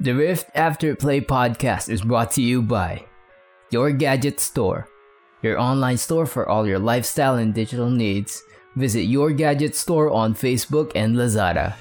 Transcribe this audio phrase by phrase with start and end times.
[0.00, 3.04] The Rift After Play podcast is brought to you by
[3.70, 4.88] Your Gadget Store,
[5.40, 8.42] your online store for all your lifestyle and digital needs.
[8.74, 11.76] Visit Your Gadget Store on Facebook and Lazada.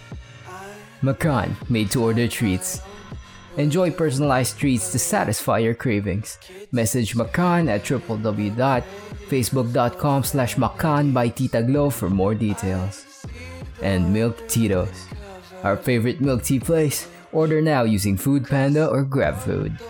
[1.02, 2.82] Macan, made to order treats.
[3.58, 6.38] Enjoy personalized treats to satisfy your cravings.
[6.72, 13.26] Message Macan at www.facebook.com slash Macan by Tita Glow for more details.
[13.82, 15.08] And Milk Tito's,
[15.64, 17.08] our favorite milk tea place.
[17.34, 19.82] Order now using Food Panda or GrabFood.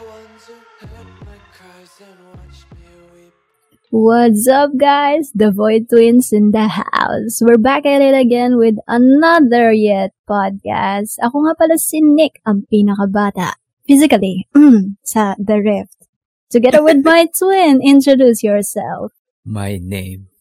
[3.91, 5.29] What's up, guys?
[5.35, 7.43] The Void Twins in the house.
[7.43, 11.21] We're back at it again with another yet podcast.
[11.21, 13.53] Ako nga pala si Nick, ang pinakabata.
[13.85, 16.09] Physically, mm, sa The Rift.
[16.49, 19.13] Together with my twin, introduce yourself.
[19.45, 20.33] My name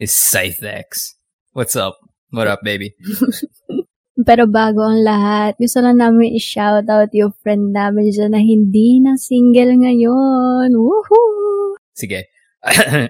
[0.00, 1.18] is Scythex.
[1.52, 1.98] What's up?
[2.30, 2.94] What up, baby?
[4.18, 9.14] Pero bago ang lahat, gusto lang namin i-shoutout yung friend namin dyan na hindi na
[9.14, 10.74] single ngayon.
[10.74, 11.78] Woohoo!
[11.94, 12.26] Sige.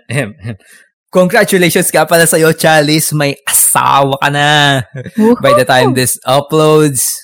[1.09, 3.17] Congratulations ka pala sa'yo, Chalice.
[3.17, 4.84] May asawa ka na.
[5.17, 5.41] Woohoo!
[5.41, 7.17] By the time this uploads,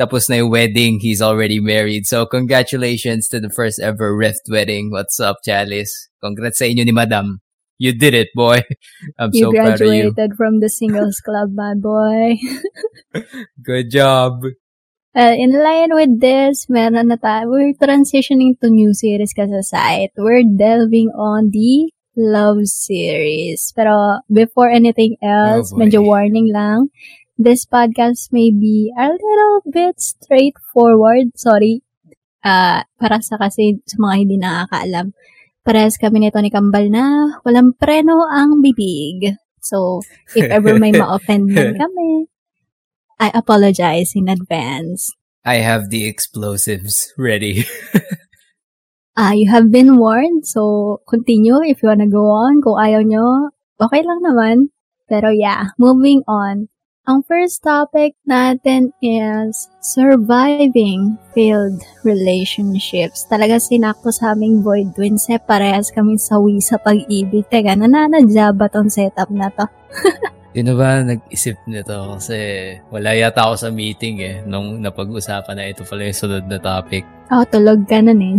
[0.00, 2.08] tapos na yung wedding, he's already married.
[2.08, 4.88] So, congratulations to the first ever Rift wedding.
[4.88, 6.08] What's up, Chalice?
[6.24, 7.44] Congrats sa inyo ni Madam.
[7.78, 8.62] You did it, boy.
[9.18, 10.10] I'm You so proud of you.
[10.12, 12.36] graduated from the singles club, my boy.
[13.62, 14.40] Good job.
[15.16, 17.48] Uh, in line with this, meron na tayo.
[17.48, 20.12] We're transitioning to new series kasi site.
[20.16, 23.72] We're delving on the love series.
[23.76, 25.88] Pero before anything else, Oh, boy.
[25.88, 26.92] medyo warning lang.
[27.36, 31.32] This podcast may be a little bit straightforward.
[31.36, 31.80] Sorry.
[32.40, 35.12] Ah, para sa kasi sa mga hindi nakakaalam.
[35.66, 39.34] Parehas kami nito ni Kambal na walang preno ang bibig.
[39.58, 39.98] So,
[40.38, 42.30] if ever may ma-offend man kami,
[43.18, 45.10] I apologize in advance.
[45.42, 47.66] I have the explosives ready.
[49.16, 52.60] Ah, you have been warned, so continue if you wanna go on.
[52.60, 53.48] Kung ayaw nyo,
[53.80, 54.68] okay lang naman.
[55.08, 56.68] Pero yeah, moving on.
[57.06, 63.22] Ang first topic natin is surviving failed relationships.
[63.30, 65.38] Talaga sinakto sa aming void twins eh.
[65.38, 67.46] Parehas kami sawi sa pag-ibig.
[67.46, 69.70] Teka, nananadya ba tong setup na to?
[70.66, 71.94] Na ba nag-isip nito?
[72.18, 72.38] Kasi
[72.90, 74.42] wala yata ako sa meeting eh.
[74.42, 77.06] Nung napag-usapan na ito pala yung sunod na topic.
[77.30, 78.34] Oh, tulog ka na eh.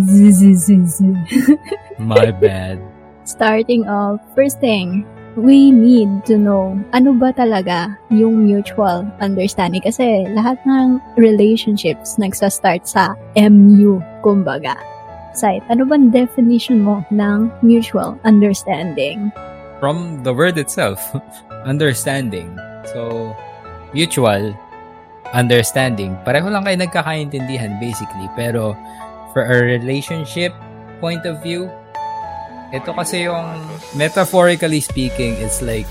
[2.03, 2.83] My bad.
[3.23, 5.07] Starting off, first thing,
[5.37, 9.85] we need to know ano ba talaga yung mutual understanding.
[9.85, 14.73] Kasi lahat ng relationships nagsa-start sa MU, kumbaga.
[15.37, 19.29] Site, ano bang definition mo ng mutual understanding?
[19.77, 20.97] From the word itself,
[21.69, 22.57] understanding.
[22.89, 23.29] So,
[23.93, 24.57] mutual
[25.37, 26.17] understanding.
[26.25, 28.25] Pareho lang kayo nagkakaintindihan basically.
[28.33, 28.73] Pero,
[29.37, 30.49] for a relationship
[30.97, 31.69] point of view,
[32.71, 33.47] ito kasi yung,
[33.95, 35.87] metaphorically speaking, it's like,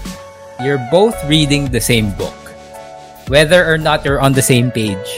[0.60, 2.36] you're both reading the same book.
[3.28, 5.08] Whether or not you're on the same page,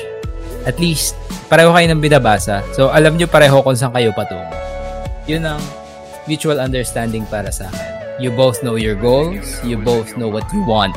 [0.64, 1.18] at least,
[1.50, 2.64] pareho kayo ng binabasa.
[2.72, 4.54] So, alam nyo pareho kung saan kayo patungo.
[5.28, 5.62] Yun ang
[6.24, 7.90] mutual understanding para sa akin.
[8.18, 10.96] You both know your goals, you both know what you want.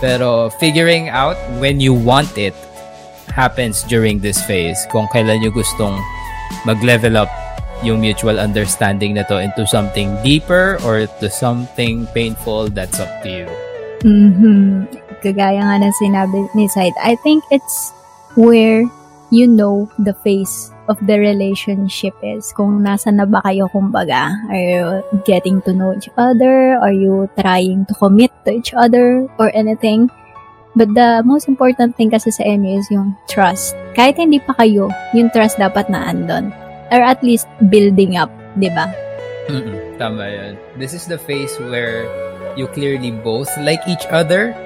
[0.00, 2.56] Pero figuring out when you want it
[3.32, 4.78] happens during this phase.
[4.88, 5.98] Kung kailan nyo gustong
[6.64, 7.28] mag-level up
[7.82, 13.28] yung mutual understanding na to into something deeper or to something painful, that's up to
[13.28, 13.48] you.
[14.04, 14.86] Mhm.
[15.24, 17.96] Kagaya nga ng sinabi ni Said, I think it's
[18.36, 18.84] where
[19.32, 22.52] you know the face of the relationship is.
[22.52, 24.36] Kung nasa na ba kayo, kumbaga.
[24.52, 24.84] Are you
[25.24, 26.76] getting to know each other?
[26.76, 29.24] Are you trying to commit to each other?
[29.40, 30.12] Or anything?
[30.74, 33.78] But the most important thing kasi sa MU is yung trust.
[33.94, 36.50] Kahit hindi pa kayo, yung trust dapat na andon.
[36.92, 38.28] Or at least building up,
[38.60, 38.92] di ba?
[39.48, 40.52] Mm-mm, tama yun.
[40.80, 42.08] This is the phase where
[42.56, 44.56] you clearly both like each other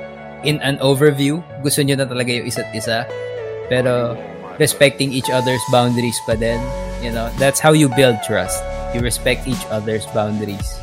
[0.47, 1.43] in an overview.
[1.63, 3.07] Gusto nyo na talaga yung isa't isa.
[3.69, 4.15] Pero
[4.59, 6.61] respecting each other's boundaries pa din.
[7.03, 8.59] You know, that's how you build trust.
[8.95, 10.79] You respect each other's boundaries.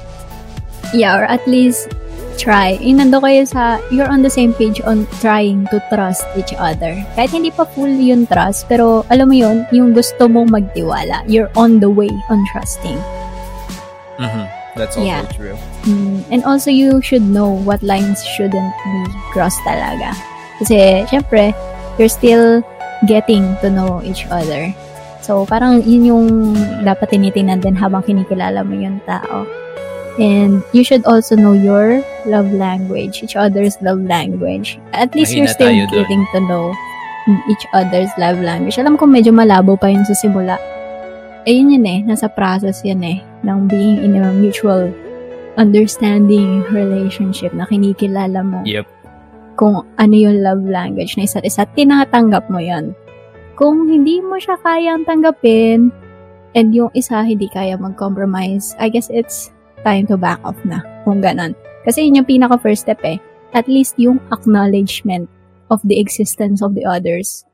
[0.93, 1.91] Yeah, or at least
[2.37, 2.77] try.
[2.83, 6.93] Yung nando kayo sa, you're on the same page on trying to trust each other.
[7.15, 11.23] Kahit hindi pa full yung trust, pero alam mo yun, yung gusto mong magtiwala.
[11.25, 12.99] You're on the way on trusting.
[14.19, 14.45] Mm-hmm.
[14.75, 15.23] That's also Yeah.
[15.31, 15.55] true.
[15.87, 18.95] Mm, and also, you should know what lines shouldn't be
[19.31, 20.11] crossed talaga.
[20.59, 21.55] Kasi, syempre,
[21.95, 22.59] you're still
[23.07, 24.75] getting to know each other.
[25.23, 26.27] So, parang yun yung
[26.83, 29.47] dapat tinitingnan din habang kinikilala mo yung tao.
[30.15, 34.79] And you should also know your love language, each other's love language.
[34.95, 35.95] At least you're Mahina still tayo dun.
[36.03, 36.65] getting to know
[37.51, 38.79] each other's love language.
[38.79, 40.55] Alam ko medyo malabo pa yun sa simula.
[41.43, 44.87] Ayun yun eh, nasa process yan eh, ng being in a mutual
[45.59, 48.87] understanding relationship na kinikilala mo Yep.
[49.55, 52.91] kung ano yung love language na isa't isa, tinatanggap mo yon.
[53.55, 55.95] Kung hindi mo siya kayang tanggapin,
[56.51, 59.54] and yung isa hindi kaya mag-compromise, I guess it's
[59.85, 61.53] time to back off na, kung ganon.
[61.85, 63.21] Kasi yun yung pinaka first step eh.
[63.53, 65.29] At least yung acknowledgement
[65.69, 67.45] of the existence of the others,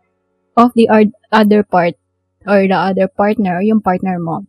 [0.56, 0.88] of the
[1.36, 2.00] other part,
[2.48, 4.48] or the other partner, yung partner mo,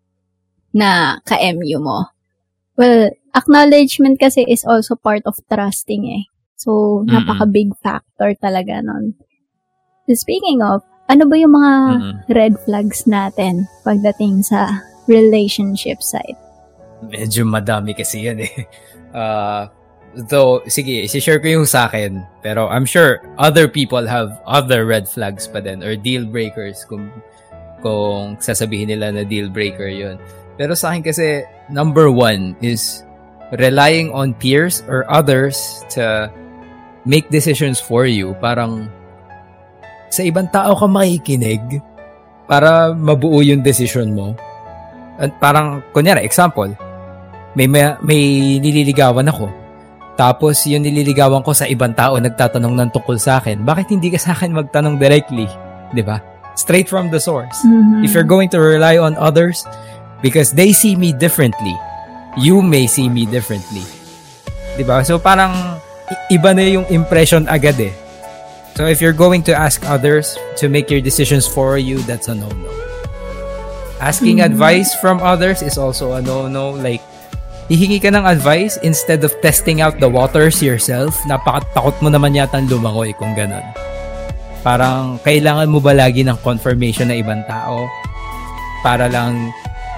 [0.72, 2.08] na ka-MU mo.
[2.78, 6.24] Well, acknowledgement kasi is also part of trusting eh.
[6.56, 9.18] So, napaka-big factor talaga nun.
[10.06, 12.14] Speaking of, ano ba yung mga Mm-mm.
[12.32, 14.80] red flags natin pagdating sa
[15.10, 16.38] relationship side?
[17.02, 18.54] Medyo madami kasi yan eh.
[19.12, 19.68] Uh,
[20.16, 22.24] though, sige, isi-share ko yung sa akin.
[22.40, 27.12] Pero I'm sure other people have other red flags pa din or deal breakers kung,
[27.84, 30.16] kung sasabihin nila na deal breaker yun.
[30.56, 33.04] Pero sa akin kasi, number one is
[33.60, 36.32] relying on peers or others to
[37.04, 38.32] make decisions for you.
[38.40, 38.88] Parang
[40.12, 41.80] sa ibang tao ka makikinig
[42.44, 44.36] para mabuo yung decision mo.
[45.16, 46.72] At parang, kunyari, example,
[47.54, 48.22] may, may, may
[48.58, 49.48] nililigawan ako.
[50.12, 54.20] Tapos, yung nililigawan ko sa ibang tao nagtatanong ng tungkol sa akin, bakit hindi ka
[54.20, 55.48] sa akin magtanong directly?
[55.92, 56.20] 'Di ba?
[56.52, 57.56] Straight from the source.
[57.64, 58.04] Mhm.
[58.04, 59.64] If you're going to rely on others
[60.20, 61.72] because they see me differently,
[62.36, 63.84] you may see me differently.
[64.76, 65.00] 'Di ba?
[65.00, 65.80] So parang
[66.28, 67.92] iba na yung impression agad eh.
[68.76, 72.36] So if you're going to ask others to make your decisions for you, that's a
[72.36, 72.68] no-no.
[73.96, 74.48] Asking Mhm.
[74.48, 76.72] advice from others is also a no-no.
[76.74, 77.04] Like,
[77.72, 81.16] hihingi ka ng advice instead of testing out the waters yourself.
[81.24, 83.64] Napakatakot mo naman yata lumangoy kung ganun.
[84.60, 87.88] Parang kailangan mo ba lagi ng confirmation ng ibang tao
[88.84, 89.48] para lang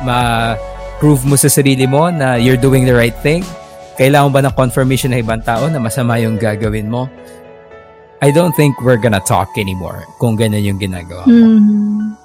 [0.06, 3.43] ma-prove mo sa sarili mo na you're doing the right thing?
[3.99, 7.11] Kailangan ba ng confirmation ng ibang tao na masama yung gagawin mo?
[8.23, 11.35] I don't think we're gonna talk anymore kung ganun yung ginagawa mo.
[11.35, 12.17] Mhm.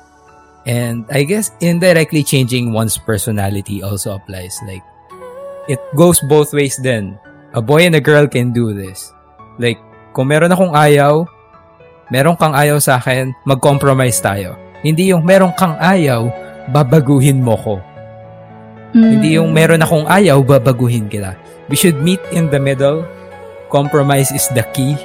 [0.70, 4.54] And I guess indirectly changing one's personality also applies.
[4.64, 4.86] Like,
[5.70, 7.16] it goes both ways then.
[7.54, 9.14] A boy and a girl can do this.
[9.62, 9.78] Like,
[10.12, 11.30] kung meron akong ayaw,
[12.10, 14.58] meron kang ayaw sa akin, mag-compromise tayo.
[14.82, 16.28] Hindi yung meron kang ayaw,
[16.74, 17.78] babaguhin mo ko.
[18.98, 19.10] Mhm.
[19.14, 21.38] Hindi yung meron akong ayaw, babaguhin kita.
[21.70, 23.06] We should meet in the middle.
[23.70, 24.98] Compromise is the key.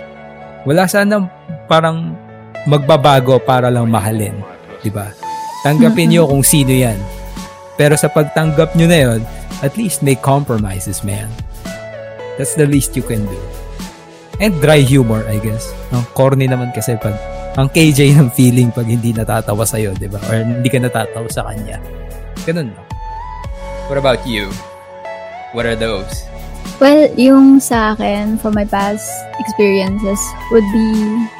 [0.64, 1.20] Wala sana
[1.68, 2.16] parang
[2.64, 4.40] magbabago para lang mahalin.
[4.80, 5.12] 'di ba?
[5.64, 6.96] Tanggapin niyo kung sino yan.
[7.80, 9.20] Pero sa pagtanggap niyo na yon,
[9.64, 11.32] at least make compromises, man.
[12.36, 13.40] That's the least you can do.
[14.36, 15.72] And dry humor, I guess.
[15.96, 17.16] Ang corny naman kasi pag
[17.56, 20.18] ang KJ ng feeling pag hindi natatawa sa'yo, di ba?
[20.28, 21.80] Or hindi ka natatawa sa kanya.
[22.44, 22.82] Ganun, no?
[23.88, 24.50] What about you?
[25.54, 26.26] What are those?
[26.82, 29.06] Well, yung sa akin, from my past
[29.38, 30.18] experiences,
[30.50, 30.86] would be,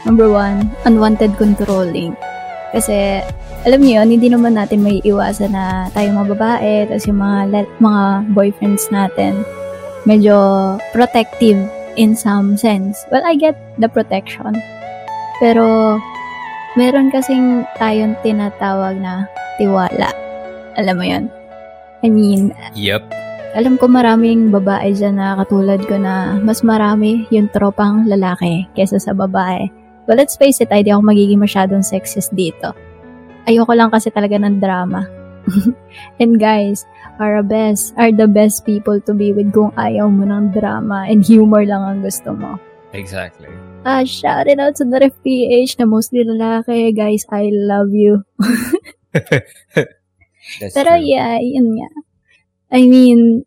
[0.06, 2.15] number one, unwanted controlling.
[2.75, 3.23] Kasi,
[3.62, 7.71] alam niyo yun, hindi naman natin may iwasan na tayo mga babae, tapos yung mga,
[7.79, 8.03] mga
[8.35, 9.47] boyfriends natin,
[10.05, 10.35] medyo
[10.91, 13.06] protective in some sense.
[13.15, 14.59] Well, I get the protection.
[15.38, 15.97] Pero,
[16.75, 20.11] meron kasing tayong tinatawag na tiwala.
[20.75, 21.25] Alam mo yun?
[22.02, 23.07] I mean, Yep.
[23.54, 28.99] alam ko maraming babae dyan na katulad ko na mas marami yung tropang lalaki kesa
[28.99, 29.71] sa babae.
[30.04, 32.76] But let's face it, ay di ako magiging masyadong sexist dito.
[33.49, 35.04] Ayoko lang kasi talaga ng drama.
[36.20, 36.84] and guys,
[37.20, 41.04] are the best, are the best people to be with kung ayaw mo ng drama
[41.08, 42.56] and humor lang ang gusto mo.
[42.94, 43.50] Exactly.
[43.84, 46.88] Ah, shout it out to the PH na mostly lalaki.
[46.96, 48.25] Guys, I love you.
[50.73, 51.04] Pero true.
[51.04, 51.90] yeah, yun nga.
[52.73, 53.44] I mean,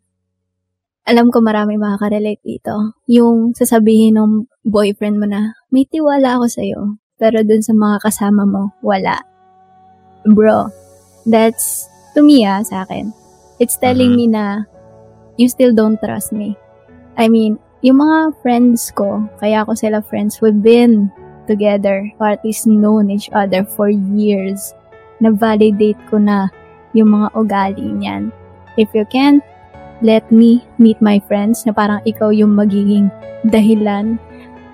[1.08, 2.92] alam ko marami makaka-relate dito.
[3.08, 6.80] Yung sasabihin ng boyfriend mo na, may tiwala ako sa'yo.
[7.16, 9.24] Pero dun sa mga kasama mo, wala.
[10.28, 10.68] Bro,
[11.24, 13.08] that's, to me ah, sa akin,
[13.56, 14.18] it's telling Mhm.
[14.20, 14.44] me na
[15.40, 16.54] you still don't trust me.
[17.16, 21.08] I mean, yung mga friends ko, kaya ako sila friends, we've been
[21.48, 24.76] together, or at least known each other for years.
[25.24, 26.52] Na-validate ko na
[26.92, 28.30] yung mga ugali niyan.
[28.76, 29.42] If you can't,
[30.00, 33.10] let me meet my friends na parang ikaw yung magiging
[33.46, 34.18] dahilan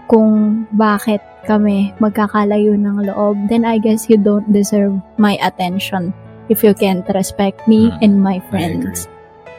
[0.09, 6.13] kung bakit kami magkakalayo ng loob, then I guess you don't deserve my attention
[6.49, 9.09] if you can't respect me Mm, and my friends.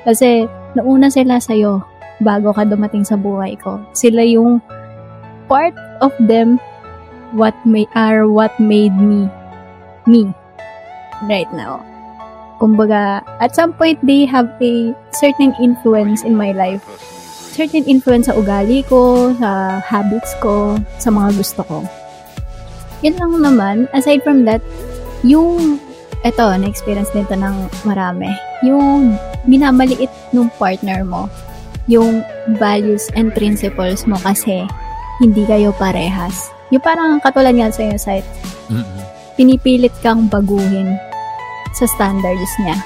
[0.06, 0.46] Kasi,
[0.78, 1.82] nauna sila sa'yo
[2.22, 3.82] bago ka dumating sa buhay ko.
[3.94, 4.62] Sila yung
[5.50, 6.62] part of them
[7.34, 9.30] what may are what made me
[10.06, 10.30] me
[11.26, 11.82] right now.
[12.56, 16.84] Kumbaga, at some point they have a certain influence in my life.
[17.56, 21.78] Certain influence sa ugali ko, sa habits ko, sa mga gusto ko.
[23.04, 23.76] Yun lang naman.
[23.92, 24.64] Aside from that,
[25.24, 25.80] yung
[26.26, 28.32] eto, na-experience nito ng marami.
[28.66, 31.30] Yung minamaliit ng partner mo,
[31.86, 32.26] yung
[32.58, 34.66] values and principles mo kasi
[35.22, 36.50] hindi kayo parehas.
[36.74, 38.28] Yung parang katulad nga sa iyo, site,
[38.74, 39.02] Mm-mm.
[39.38, 40.98] pinipilit kang baguhin
[41.75, 42.79] sa standards niya.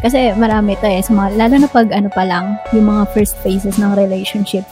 [0.00, 3.34] Kasi marami to eh, sa mga, lalo na pag ano pa lang, yung mga first
[3.42, 4.62] phases ng relationship,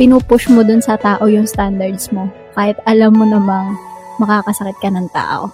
[0.00, 2.28] pinupush mo dun sa tao yung standards mo.
[2.56, 3.76] Kahit alam mo namang
[4.16, 5.52] makakasakit ka ng tao.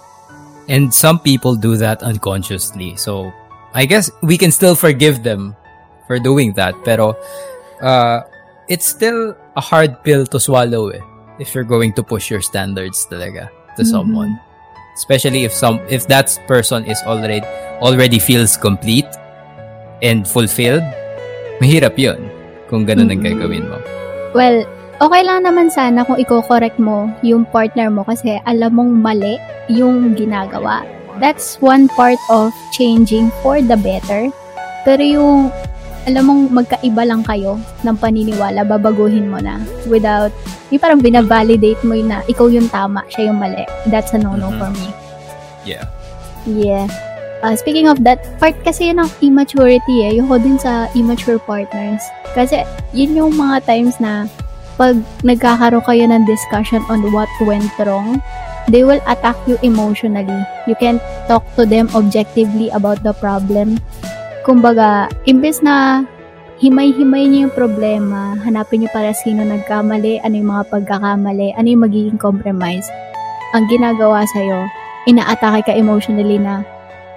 [0.71, 2.95] And some people do that unconsciously.
[2.95, 3.35] So,
[3.75, 5.59] I guess we can still forgive them
[6.07, 6.79] for doing that.
[6.87, 7.19] Pero,
[7.83, 8.23] uh,
[8.71, 11.03] it's still a hard pill to swallow eh.
[11.43, 13.91] If you're going to push your standards talaga to Mhm.
[13.91, 14.52] someone.
[14.93, 17.41] Especially if some, if that person is already,
[17.81, 19.09] already feels complete
[20.05, 20.85] and fulfilled,
[21.63, 22.29] mahirap yun
[22.69, 23.29] kung ganun ang Mhm.
[23.33, 23.79] gagawin mo.
[24.37, 24.65] Well,
[25.01, 29.37] okay lang naman sana kung i-correct mo yung partner mo kasi alam mong mali
[29.73, 30.85] yung ginagawa.
[31.21, 34.33] That's one part of changing for the better.
[34.85, 35.53] Pero yung
[36.07, 40.35] alam mong magkaiba lang kayo ng paniniwala, babaguhin mo na without,
[40.75, 43.63] yung parang binavalidate mo yun na ikaw yung tama, siya yung mali.
[43.87, 44.59] That's a no-no Mhm.
[44.59, 44.89] for me.
[45.63, 45.87] Yeah.
[46.43, 46.91] Yeah.
[47.43, 50.15] Uh, speaking of that, part kasi yun ng immaturity eh.
[50.19, 52.03] Yung din sa immature partners.
[52.35, 52.63] Kasi
[52.95, 54.31] yun yung mga times na
[54.79, 58.19] pag nagkakaroon kayo ng discussion on what went wrong,
[58.71, 60.43] they will attack you emotionally.
[60.67, 63.83] You can't talk to them objectively about the problem.
[64.43, 66.03] Kumbaga, imbes na
[66.59, 71.83] himay-himay niyo yung problema, hanapin niyo para sino nagkamali, ano yung mga pagkakamali, ano yung
[71.87, 72.87] magiging compromise.
[73.55, 74.67] Ang ginagawa sa'yo,
[75.11, 76.63] inaatake ka emotionally na,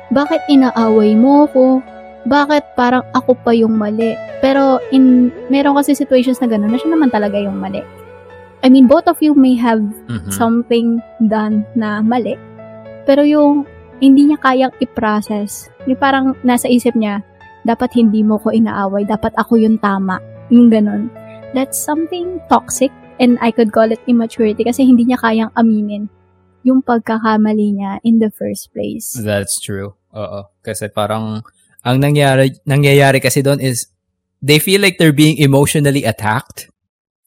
[0.10, 1.82] bakit inaaway mo ko?
[2.25, 4.17] Bakit parang ako pa yung mali?
[4.41, 7.82] Pero in meron kasi situations na gano'n na siya naman talaga yung mali.
[8.65, 10.34] I mean, both of you may have Mhm.
[10.34, 10.98] something
[11.29, 12.34] done na mali.
[13.05, 13.70] Pero yung
[14.03, 17.23] hindi niya kayang i-process, yung parang nasa isip niya,
[17.65, 20.21] dapat hindi mo ko inaaway, dapat ako yung tama.
[20.53, 21.09] Yung ganun.
[21.57, 26.11] That's something toxic and I could call it immaturity kasi hindi niya kayang aminin
[26.65, 29.13] yung pagkakamali niya in the first place.
[29.13, 29.93] That's true.
[30.17, 30.49] Oo.
[30.65, 31.45] Kasi parang,
[31.85, 33.93] ang nangyari, nangyayari kasi doon is,
[34.41, 36.73] they feel like they're being emotionally attacked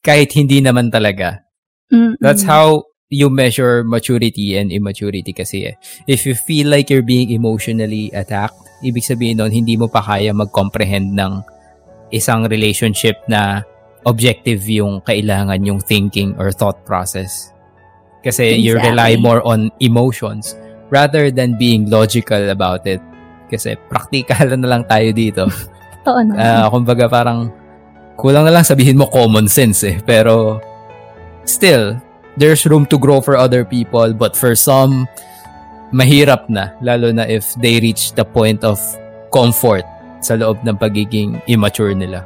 [0.03, 1.47] kahit hindi naman talaga.
[1.87, 2.19] Mm-mm.
[2.19, 5.75] That's how you measure maturity and immaturity kasi eh.
[6.05, 10.29] If you feel like you're being emotionally attacked, ibig sabihin nun, hindi mo pa kaya
[10.29, 11.41] mag-comprehend ng
[12.13, 13.65] isang relationship na
[14.05, 17.51] objective yung kailangan yung thinking or thought process.
[18.21, 19.25] Kasi you rely Exactly.
[19.25, 20.53] more on emotions
[20.93, 23.01] rather than being logical about it.
[23.49, 25.49] Kasi practical na lang tayo dito.
[26.05, 26.33] Totoo na.
[26.37, 27.49] Ah, kumbaga parang
[28.19, 29.97] kulang na lang sabihin mo common sense eh.
[30.03, 30.61] Pero
[31.47, 31.97] still,
[32.39, 35.05] there's room to grow for other people but for some,
[35.91, 36.71] mahirap na.
[36.79, 38.79] Lalo na if they reach the point of
[39.29, 39.83] comfort
[40.23, 42.23] sa loob ng pagiging immature nila.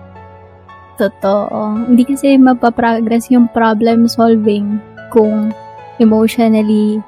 [1.01, 1.89] Totoo.
[1.89, 4.77] Hindi kasi mapaprogress yung problem solving
[5.09, 5.49] kung
[5.97, 7.01] emotionally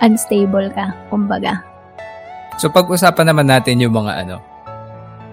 [0.00, 1.60] unstable ka, kumbaga.
[2.56, 4.36] So pag-usapan naman natin yung mga ano,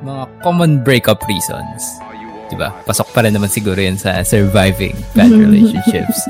[0.04, 2.00] mga common breakup reasons.
[2.48, 2.72] 'Di ba?
[2.88, 6.28] Pasok pa rin naman siguro yun sa surviving bad relationships.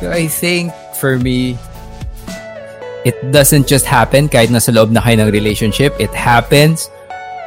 [0.00, 1.58] So I think for me,
[3.06, 5.94] it doesn't just happen kahit nasa loob na kayo ng relationship.
[6.02, 6.90] It happens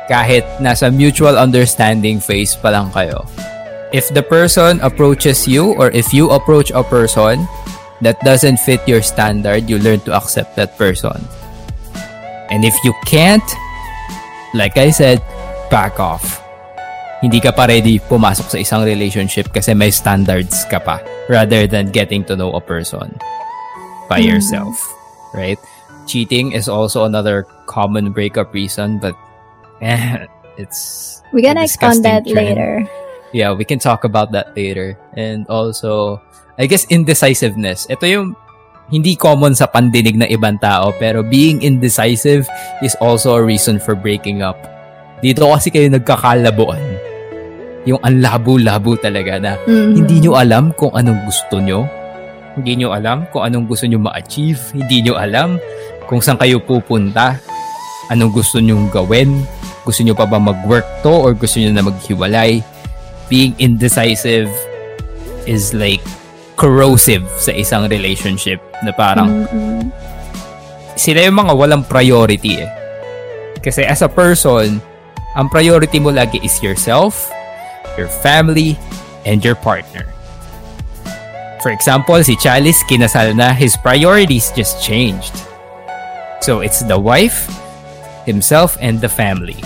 [0.07, 3.27] kahit nasa mutual understanding phase pa lang kayo.
[3.91, 7.43] If the person approaches you or if you approach a person
[8.01, 11.19] that doesn't fit your standard, you learn to accept that person.
[12.49, 13.45] And if you can't,
[14.53, 15.21] like I said,
[15.69, 16.38] back off.
[17.19, 21.91] Hindi ka pa ready pumasok sa isang relationship kasi may standards ka pa rather than
[21.91, 23.11] getting to know a person
[24.07, 24.39] by Mm.
[24.39, 24.75] yourself.
[25.35, 25.59] Right?
[26.07, 29.13] Cheating is also another common breakup reason, but
[29.83, 30.25] eh,
[30.57, 32.55] it's We gonna a expound that trend.
[32.55, 32.71] later.
[33.29, 34.97] Yeah, we can talk about that later.
[35.13, 36.17] And also,
[36.57, 37.85] I guess indecisiveness.
[37.85, 38.27] Ito yung
[38.89, 42.49] hindi common sa pandinig ng ibang tao, pero being indecisive
[42.81, 44.57] is also a reason for breaking up.
[45.21, 46.81] Dito kasi kayo nagkakalabuan.
[47.89, 49.97] Yung ang labo-labo talaga na Mhm.
[49.97, 51.89] hindi nyo alam kung anong gusto nyo.
[52.53, 54.61] Hindi nyo alam kung anong gusto nyo ma-achieve.
[54.71, 55.57] Hindi nyo alam
[56.05, 57.41] kung saan kayo pupunta.
[58.07, 59.41] Anong gusto nyo gawin.
[59.81, 62.61] Gusto nyo pa ba mag-work to or gusto nyo na maghiwalay.
[63.25, 64.49] Being indecisive
[65.45, 66.01] is like
[66.53, 69.87] corrosive sa isang relationship na parang Mm-mm.
[70.93, 72.69] sila yung mga walang priority eh.
[73.59, 74.77] Kasi as a person,
[75.33, 77.15] ang priority mo lagi is yourself,
[77.97, 78.77] your family,
[79.25, 80.07] and your partner.
[81.61, 85.35] For example, si Chalice kinasal na, his priorities just changed.
[86.39, 87.51] So it's the wife,
[88.23, 89.59] himself, and the family.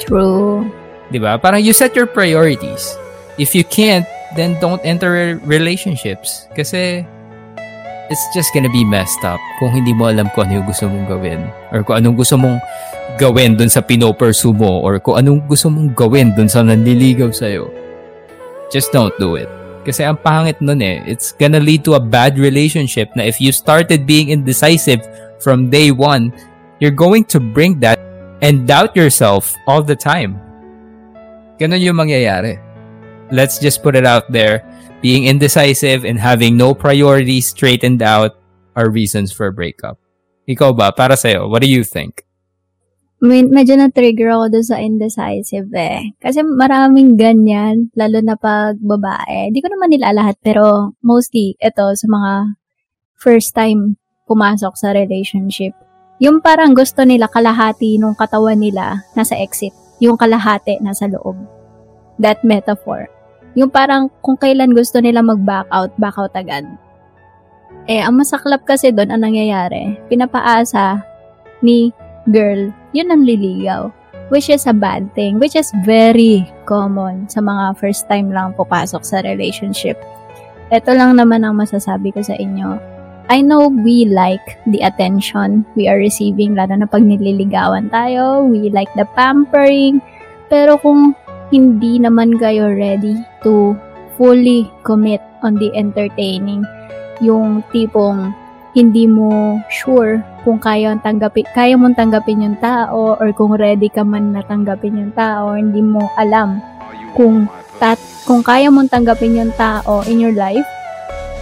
[0.00, 0.72] True.
[1.12, 1.36] 'Di ba?
[1.36, 2.96] Parang you set your priorities.
[3.36, 6.48] If you can't, then don't enter relationships.
[6.56, 7.04] Kasi
[8.10, 11.06] it's just gonna be messed up kung hindi mo alam kung ano yung gusto mong
[11.10, 11.40] gawin.
[11.74, 12.58] Or kung anong gusto mong
[13.18, 14.82] gawin dun sa pinopursue mo.
[14.82, 17.70] Or kung anong gusto mong gawin dun sa nanliligaw sa'yo.
[18.70, 19.50] Just don't do it.
[19.86, 21.02] Kasi ang pangit nun eh.
[21.06, 25.02] It's gonna lead to a bad relationship na if you started being indecisive
[25.38, 26.34] from day one,
[26.82, 27.98] you're going to bring that
[28.42, 30.42] and doubt yourself all the time.
[31.56, 32.60] Ganun yung mangyayari.
[33.32, 34.62] Let's just put it out there.
[35.06, 38.34] Being indecisive and having no priorities straightened out
[38.74, 40.02] are reasons for a breakup.
[40.50, 40.90] Ikaw ba?
[40.90, 42.26] Para sa'yo, what do you think?
[43.22, 46.10] Med- medyo na-trigger ako doon sa indecisive eh.
[46.18, 49.54] Kasi maraming ganyan, lalo na pag babae.
[49.54, 52.58] Di ko naman nila lahat, pero mostly, ito sa mga
[53.14, 55.70] first time pumasok sa relationship.
[56.18, 59.70] Yung parang gusto nila kalahati nung katawan nila nasa exit.
[60.02, 61.38] Yung kalahati nasa loob.
[62.18, 63.06] That metaphor.
[63.56, 66.68] Yung parang kung kailan gusto nila mag-back out, back out agad.
[67.88, 71.00] Eh, ang masaklap kasi doon, ang nangyayari, pinapaasa
[71.64, 71.88] ni
[72.28, 73.88] girl, yun ang liligaw.
[74.26, 75.38] Which is a bad thing.
[75.38, 79.94] Which is very common sa mga first time lang pupasok sa relationship.
[80.74, 82.74] Ito lang naman ang masasabi ko sa inyo.
[83.30, 88.42] I know we like the attention we are receiving, lalo na pag nililigawan tayo.
[88.50, 90.02] We like the pampering.
[90.50, 91.14] Pero kung
[91.50, 93.76] hindi naman kayo ready to
[94.16, 96.64] fully commit on the entertaining,
[97.22, 98.32] yung tipong
[98.76, 104.04] hindi mo sure kung kaya tanggapin, kaya mong tanggapin yung tao or kung ready ka
[104.04, 106.60] man na tanggapin yung tao, hindi mo alam
[107.16, 107.48] kung
[107.80, 107.96] tat,
[108.28, 110.66] kung kaya mong tanggapin yung tao in your life,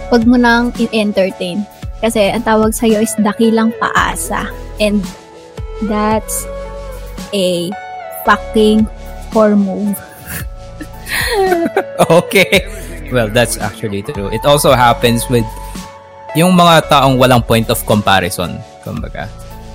[0.09, 1.67] wag mo nang i-entertain.
[1.99, 4.47] Kasi ang tawag sa'yo is dakilang paasa.
[4.79, 5.03] And
[5.91, 6.47] that's
[7.35, 7.71] a
[8.23, 8.87] fucking
[9.35, 9.99] whore move.
[12.23, 12.63] okay.
[13.11, 14.31] Well, that's actually true.
[14.31, 15.43] It also happens with
[16.39, 19.27] yung mga taong walang point of comparison, kumbaga.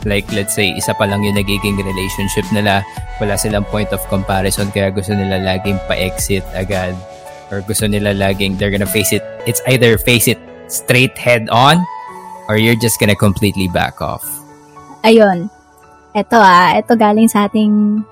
[0.09, 2.81] Like, let's say, isa pa lang yung nagiging relationship nila,
[3.20, 6.96] wala silang point of comparison, kaya gusto nila laging pa-exit agad.
[7.53, 10.40] Or gusto nila laging, they're gonna face it, it's either face it
[10.73, 11.85] straight head on,
[12.49, 14.25] or you're just gonna completely back off.
[15.05, 15.53] Ayun.
[16.16, 18.03] Ito ah, ito galing sa ating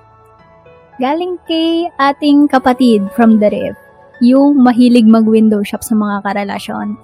[0.99, 3.79] galing kay ating kapatid from the ref.
[4.19, 6.99] Yung mahilig mag-window shop sa mga karelasyon.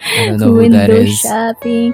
[0.00, 1.18] I don't know who that window is.
[1.20, 1.90] shopping.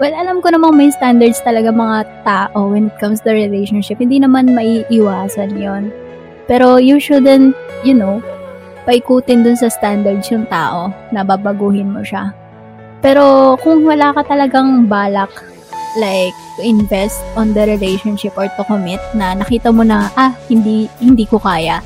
[0.00, 4.00] Well, alam ko namang may standards talaga mga tao when it comes to relationship.
[4.00, 5.92] Hindi naman maiiwasan yon.
[6.48, 7.52] Pero you shouldn't,
[7.84, 8.24] you know,
[8.88, 12.32] paikutin dun sa standards yung tao na babaguhin mo siya.
[13.04, 15.32] Pero kung wala ka talagang balak,
[15.96, 20.86] like, to invest on the relationship or to commit na nakita mo na, ah, hindi,
[21.02, 21.82] hindi ko kaya.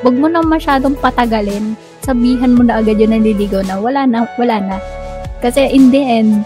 [0.00, 1.76] Huwag mo na masyadong patagalin.
[2.00, 4.76] Sabihan mo na agad yun naliligaw na wala na, wala na.
[5.44, 6.44] Kasi in the end,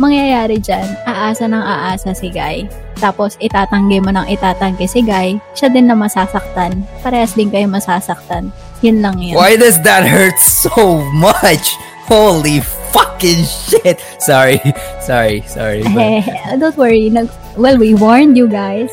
[0.00, 2.66] mangyayari dyan, aasa ng aasa si Guy.
[2.98, 6.82] Tapos itatanggi mo ng itatanggi si Guy, siya din na masasaktan.
[7.04, 8.50] Parehas din kayo masasaktan.
[8.80, 9.36] Yun lang yun.
[9.36, 11.76] Why does that hurt so much?
[12.10, 13.98] Holy fucking shit!
[14.18, 14.58] Sorry,
[15.00, 15.82] sorry, sorry.
[15.90, 16.26] but-
[16.60, 17.10] don't worry.
[17.10, 18.90] Nag, well, we warned you guys.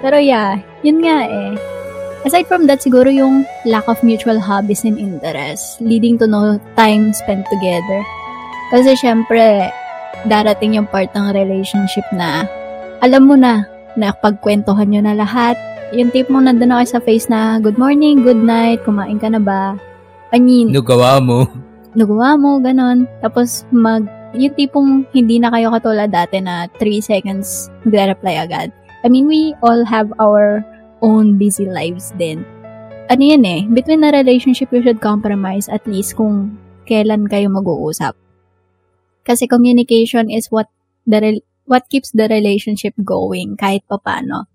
[0.00, 1.52] Pero yeah, yun nga eh.
[2.22, 7.14] Aside from that, siguro yung lack of mutual hobbies and interests leading to no time
[7.14, 8.00] spent together.
[8.74, 9.70] Kasi syempre,
[10.26, 12.44] darating yung part ng relationship na
[13.00, 13.62] alam mo na,
[13.94, 15.54] na pagkwentuhan nyo na lahat.
[15.94, 19.30] Yung tip mo nandun na kayo sa face na good morning, good night, kumain ka
[19.30, 19.78] na ba?
[20.34, 21.48] Mean, Ano gawa mo?
[21.98, 23.10] Nagawa mo, ganon.
[23.20, 24.06] Tapos, mag,
[24.38, 28.70] yung tipong hindi na kayo katulad dati na 3 seconds magre-reply agad.
[29.02, 30.62] I mean, we all have our
[31.02, 32.46] own busy lives din.
[33.08, 38.14] Ano yan eh, between a relationship, you should compromise at least kung kailan kayo mag-uusap.
[39.24, 40.68] Kasi communication is what
[41.08, 44.48] the rel- what keeps the relationship going kahit papano.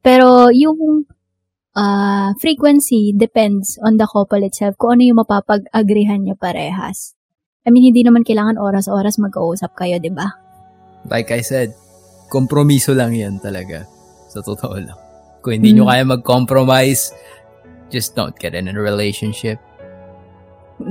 [0.00, 1.04] Pero yung
[1.76, 7.12] uh, frequency depends on the couple itself kung ano yung mapapag-agrihan nyo parehas.
[7.66, 10.30] I mean, hindi naman kailangan oras-oras mag-uusap kayo, di ba?
[11.06, 11.74] Like I said,
[12.32, 13.84] kompromiso lang yan talaga.
[14.30, 14.98] Sa totoo lang.
[15.42, 15.92] Kung hindi nyo Hmm.
[15.92, 17.10] kaya mag-compromise,
[17.90, 19.58] just don't get in a relationship.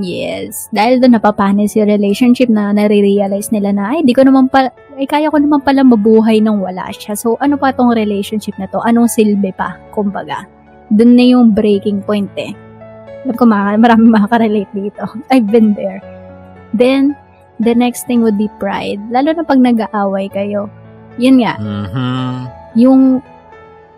[0.01, 0.65] Yes.
[0.73, 5.05] Dahil doon napapanis yung relationship na nare-realize nila na, ay, di ko naman pa, ay,
[5.05, 7.13] kaya ko naman pala mabuhay nang wala siya.
[7.13, 8.81] So, ano pa tong relationship na to?
[8.81, 9.77] Anong silbi pa?
[9.93, 10.54] Kumbaga.
[10.93, 12.53] Doon na yung breaking point eh.
[13.25, 15.01] Alam ko, marami makaka-relate dito.
[15.33, 16.01] I've been there.
[16.75, 17.17] Then,
[17.57, 19.01] the next thing would be pride.
[19.09, 20.69] Lalo na pag nag-aaway kayo.
[21.17, 21.57] Yun nga.
[21.57, 22.33] Mm-hmm.
[22.77, 23.23] Yung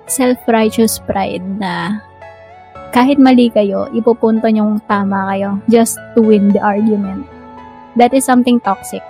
[0.08, 2.00] self-righteous pride na
[2.96, 7.28] kahit mali kayo, ipupunto nyong tama kayo just to win the argument.
[8.00, 9.04] That is something toxic.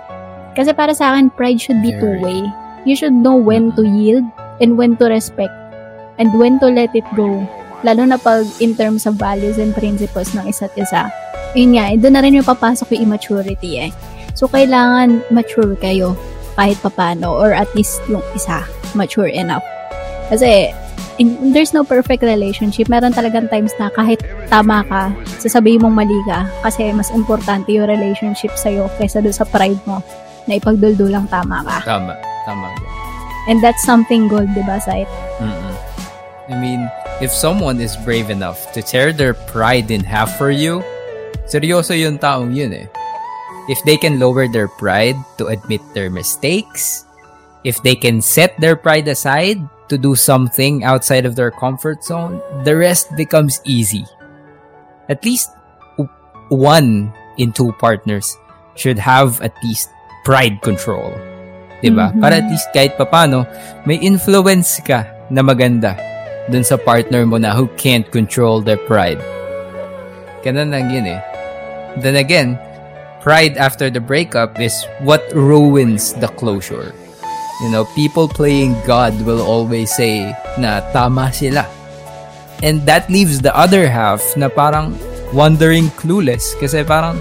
[0.58, 2.42] Kasi para sa akin, pride should be two-way.
[2.82, 4.26] You should know when to yield
[4.58, 5.54] and when to respect
[6.18, 7.46] and when to let it go.
[7.86, 11.06] Lalo na pag in terms of values and principles ng isa't isa.
[11.54, 13.90] Yun nga, eh, doon na rin yung papasok yung immaturity eh.
[14.34, 16.14] So, kailangan mature kayo
[16.58, 18.66] kahit papano or at least yung isa
[18.98, 19.64] mature enough.
[20.28, 20.74] Kasi,
[21.18, 22.90] in, there's no perfect relationship.
[22.90, 27.90] Meron talagang times na kahit tama ka, sasabihin mong mali ka kasi mas importante yung
[27.90, 30.02] relationship sa'yo kaysa doon sa pride mo
[30.46, 31.78] na ipagduldulang tama ka.
[31.86, 32.14] Tama.
[32.46, 32.68] Tama.
[33.48, 35.08] And that's something gold, di ba, Sait?
[35.40, 35.67] Mm-mm.
[36.48, 36.88] I mean,
[37.20, 40.80] if someone is brave enough to tear their pride in half for you,
[41.44, 42.88] seryoso yung taong yun eh.
[43.68, 47.04] If they can lower their pride to admit their mistakes,
[47.68, 49.60] if they can set their pride aside
[49.92, 54.08] to do something outside of their comfort zone, the rest becomes easy.
[55.12, 55.52] At least
[56.48, 58.24] one in two partners
[58.72, 59.92] should have at least
[60.24, 61.12] pride control.
[61.84, 62.08] 'Di ba?
[62.08, 62.24] Mhm.
[62.24, 63.44] Para at least kahit papano,
[63.84, 66.07] may influence ka na maganda
[66.48, 69.20] dun sa partner mo na who can't control their pride.
[70.42, 71.20] Ganun lang yun eh.
[72.00, 72.56] Then again,
[73.20, 74.72] pride after the breakup is
[75.04, 76.94] what ruins the closure.
[77.58, 81.66] You know, people playing God will always say na tama sila.
[82.62, 84.94] And that leaves the other half na parang
[85.34, 87.18] wondering clueless kasi parang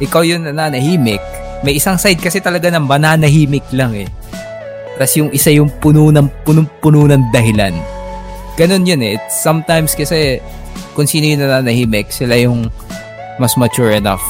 [0.00, 1.20] ikaw yung nananahimik.
[1.62, 4.08] May isang side kasi talaga ng mananahimik lang eh.
[4.96, 7.97] Tapos yung isa yung puno ng punong-puno ng dahilan.
[8.58, 9.16] Ganun yun eh.
[9.16, 10.42] It's sometimes kasi
[10.92, 12.66] kung sino yung nananahimik, sila yung
[13.38, 14.22] mas mature enough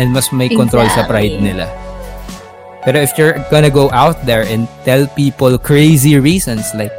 [0.00, 1.52] and mas may control sa pride Exactly.
[1.52, 1.66] nila.
[2.80, 6.94] Pero if you're gonna go out there and tell people crazy reasons like,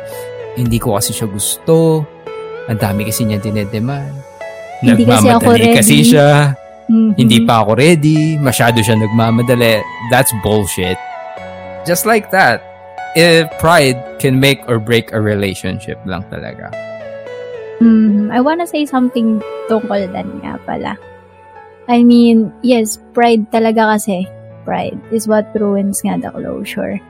[0.53, 2.05] hindi ko kasi siya gusto,
[2.69, 4.13] ang dami kasi niya dinedemand,
[4.85, 6.09] Hindi kasi ako nagmamadali kasi ready.
[6.13, 6.29] siya,
[6.85, 7.11] Mhm.
[7.17, 9.81] hindi pa ako ready, masyado siya nagmamadali,
[10.13, 10.99] that's bullshit.
[11.83, 12.61] Just like that,
[13.15, 16.69] if pride can make or break a relationship lang talaga.
[17.79, 18.29] Mhm.
[18.29, 19.39] I wanna say something
[19.71, 20.99] tungkol dan nga pala.
[21.89, 24.29] I mean, yes, pride talaga kasi.
[24.61, 27.01] Pride is what ruins nga the closure.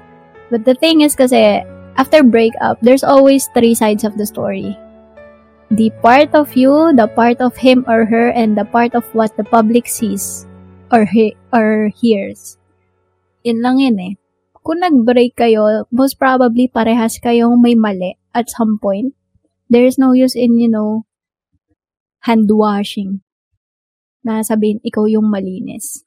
[0.47, 1.65] But the thing is kasi,
[1.99, 4.77] after breakup, there's always three sides of the story.
[5.69, 9.35] The part of you, the part of him or her, and the part of what
[9.37, 10.47] the public sees
[10.89, 12.57] or he- or hears.
[13.43, 14.13] Yun lang yun eh.
[14.69, 19.17] Kung nag-break kayo, most probably parehas kayong may mali at some point
[19.69, 21.05] there is no use in, you know,
[22.25, 23.21] hand washing.
[24.25, 26.03] Na sabihin, ikaw yung malinis.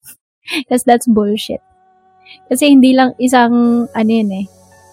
[0.64, 1.60] Because that's bullshit.
[2.46, 4.46] Kasi hindi lang isang, ano yun eh,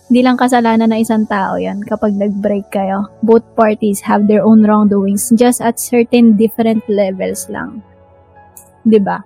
[0.10, 3.10] hindi lang kasalanan ng isang tao yan kapag nag-break kayo.
[3.26, 7.82] Both parties have their own wrongdoings just at certain different levels lang.
[8.86, 9.24] ba?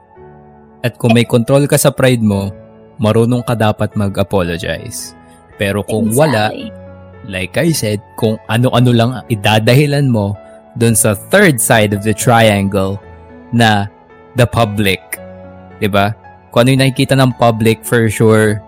[0.86, 2.54] At kung may control ka sa pride mo,
[2.98, 5.14] marunong ka dapat mag-apologize.
[5.58, 6.70] Pero kung wala, Exactly.
[7.26, 10.38] like I said, kung ano-ano lang ang idadahilan mo
[10.78, 13.02] dun sa third side of the triangle
[13.50, 13.90] na
[14.38, 15.02] the public.
[15.90, 16.14] ba?
[16.54, 18.62] Kung ano yung nakikita ng public, for sure,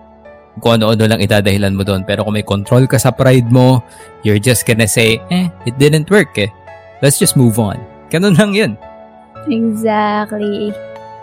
[0.58, 2.02] kung ano-ano lang idadahilan mo doon.
[2.02, 3.82] Pero kung may control ka sa pride mo,
[4.26, 6.50] you're just gonna say, eh, it didn't work eh.
[7.00, 7.78] Let's just move on.
[8.10, 8.72] Ganun lang yun.
[9.48, 10.74] Exactly.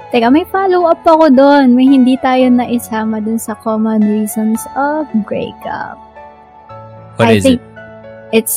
[0.08, 1.76] Teka, may follow-up ako doon.
[1.76, 6.00] May hindi tayo na isama dun sa common reasons of breakup.
[7.20, 7.68] What I is think it?
[8.32, 8.56] it's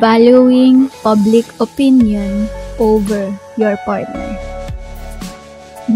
[0.00, 2.48] valuing public opinion
[2.80, 3.28] over
[3.60, 4.32] your partner.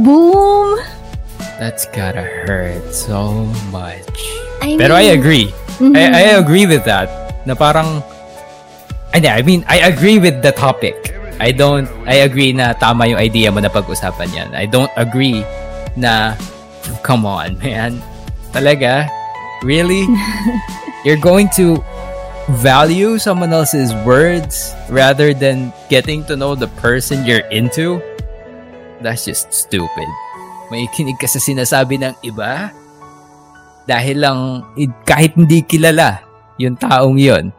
[0.05, 0.77] Boom!
[1.57, 4.05] That's gotta hurt so much.
[4.61, 5.47] I Pero I mean, agree.
[5.81, 5.97] mhm.
[5.97, 7.09] I, I agree with that.
[7.49, 8.05] Na parang,
[9.17, 11.17] I, I mean, I agree with the topic.
[11.41, 14.49] I don't, I agree na tama yung idea mo na pag-usapan yan.
[14.53, 15.41] I don't agree
[15.97, 16.37] na,
[17.01, 17.99] come on, man.
[18.53, 19.09] Talaga?
[19.65, 20.05] Really?
[21.05, 21.81] You're going to
[22.61, 28.03] value someone else's words rather than getting to know the person you're into?
[29.01, 30.09] That's just stupid.
[30.69, 32.75] May kinig ka sa sinasabi ng iba?
[33.91, 34.39] dahil lang
[35.03, 36.23] kahit hindi kilala
[36.63, 37.51] yung taong yon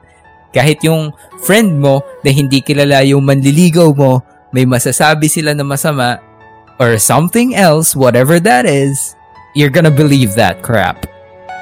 [0.51, 6.19] kahit yung friend mo na hindi kilala yung manliligaw mo may masasabi sila na masama,
[6.75, 9.15] or something else, whatever that is,
[9.55, 11.07] you're gonna believe that crap.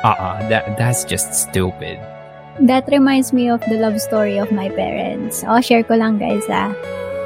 [0.04, 2.02] Uh-uh, that, that's just stupid.
[2.60, 5.46] That reminds me of the love story of my parents.
[5.48, 6.74] Oh, share ko lang guys ah.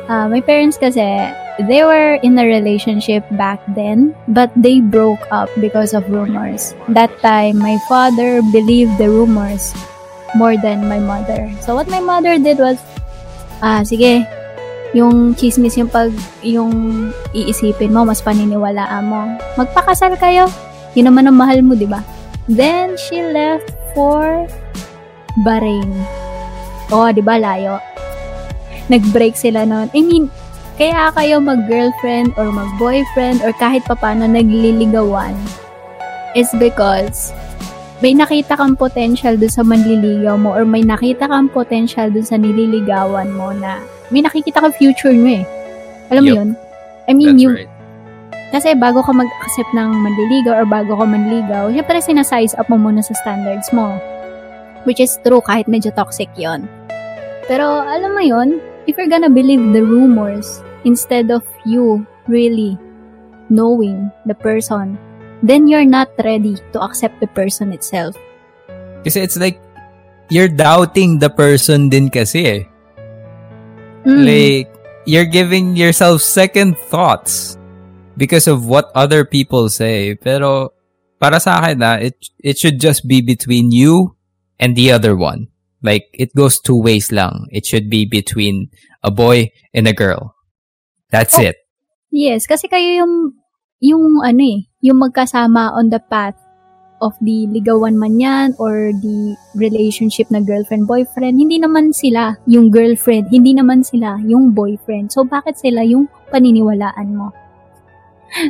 [0.09, 1.31] Uh, my parents kasi,
[1.63, 6.75] they were in a relationship back then, but they broke up because of rumors.
[6.89, 9.71] That time, my father believed the rumors
[10.33, 11.49] more than my mother.
[11.61, 12.77] So what my mother did was,
[13.61, 14.25] ah, sige,
[14.93, 16.13] yung chismis yung pag,
[16.45, 19.25] yung iisipin mo, mas paniniwalaan mo.
[19.57, 20.45] Magpakasal kayo.
[20.93, 22.05] Yun naman ang mahal mo, di ba?
[22.45, 24.45] Then, she left for
[25.41, 25.89] Bahrain.
[26.93, 27.81] Oh, di ba, layo?
[28.93, 29.89] Nag-break sila noon.
[29.97, 30.29] I mean,
[30.77, 35.33] kaya kayo mag-girlfriend or mag-boyfriend or kahit papano nagliligawan
[36.37, 37.33] is because
[38.03, 42.35] may nakita kang potential dun sa manliligaw mo or may nakita kang potential dun sa
[42.35, 43.79] nililigawan mo na
[44.11, 45.43] may nakikita kang future nyo eh.
[46.11, 46.49] Alam mo yun?
[47.07, 47.71] I mean, That's you, right.
[48.51, 52.99] kasi bago ka mag-accept ng manliligaw or bago ka manligaw, syempre sinasize up mo muna
[52.99, 53.95] sa standards mo.
[54.83, 56.67] Which is true kahit medyo toxic yon.
[57.47, 62.75] Pero alam mo yon, if you're gonna believe the rumors instead of you really
[63.47, 64.99] knowing the person,
[65.43, 68.15] then you're not ready to accept the person itself.
[69.03, 69.59] Kasi it's like,
[70.31, 72.61] you're doubting the person din kasi eh.
[74.07, 74.23] Mm.
[74.23, 74.71] Like,
[75.05, 77.59] you're giving yourself second thoughts
[78.15, 80.15] because of what other people say.
[80.15, 80.71] Pero,
[81.19, 84.15] para sa akin na, it, it should just be between you
[84.59, 85.47] and the other one.
[85.83, 87.47] Like, it goes two ways lang.
[87.51, 88.71] It should be between
[89.03, 90.35] a boy and a girl.
[91.11, 91.43] That's Oh.
[91.43, 91.59] it.
[92.11, 93.35] Yes, kasi kayo yung,
[93.83, 96.35] yung ano eh, yung magkasama on the path
[96.99, 103.31] of the ligawan man yan or the relationship na girlfriend-boyfriend, hindi naman sila yung girlfriend,
[103.31, 105.11] hindi naman sila yung boyfriend.
[105.11, 107.31] So, bakit sila yung paniniwalaan mo?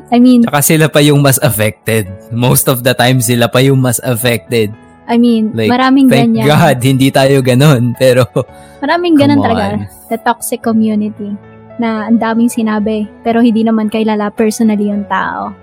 [0.10, 2.08] I mean, Tsaka sila pa yung mas affected.
[2.34, 4.74] Most of the time, sila pa yung mas affected.
[5.04, 6.48] I mean, Like, maraming Thank ganyan.
[6.48, 7.94] God, hindi tayo ganun.
[8.00, 8.24] Pero,
[8.80, 9.86] Maraming ganun talaga.
[10.08, 11.36] The toxic community
[11.82, 15.63] na ang daming sinabi pero hindi naman kailala personally yung tao.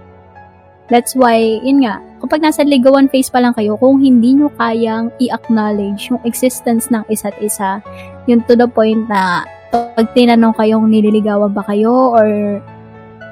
[0.91, 5.15] That's why, yun nga, kapag nasa ligawan phase pa lang kayo, kung hindi nyo kayang
[5.23, 7.79] i-acknowledge yung existence ng isa't isa,
[8.27, 12.59] yun to the point na pag tinanong kayong nililigawan ba kayo or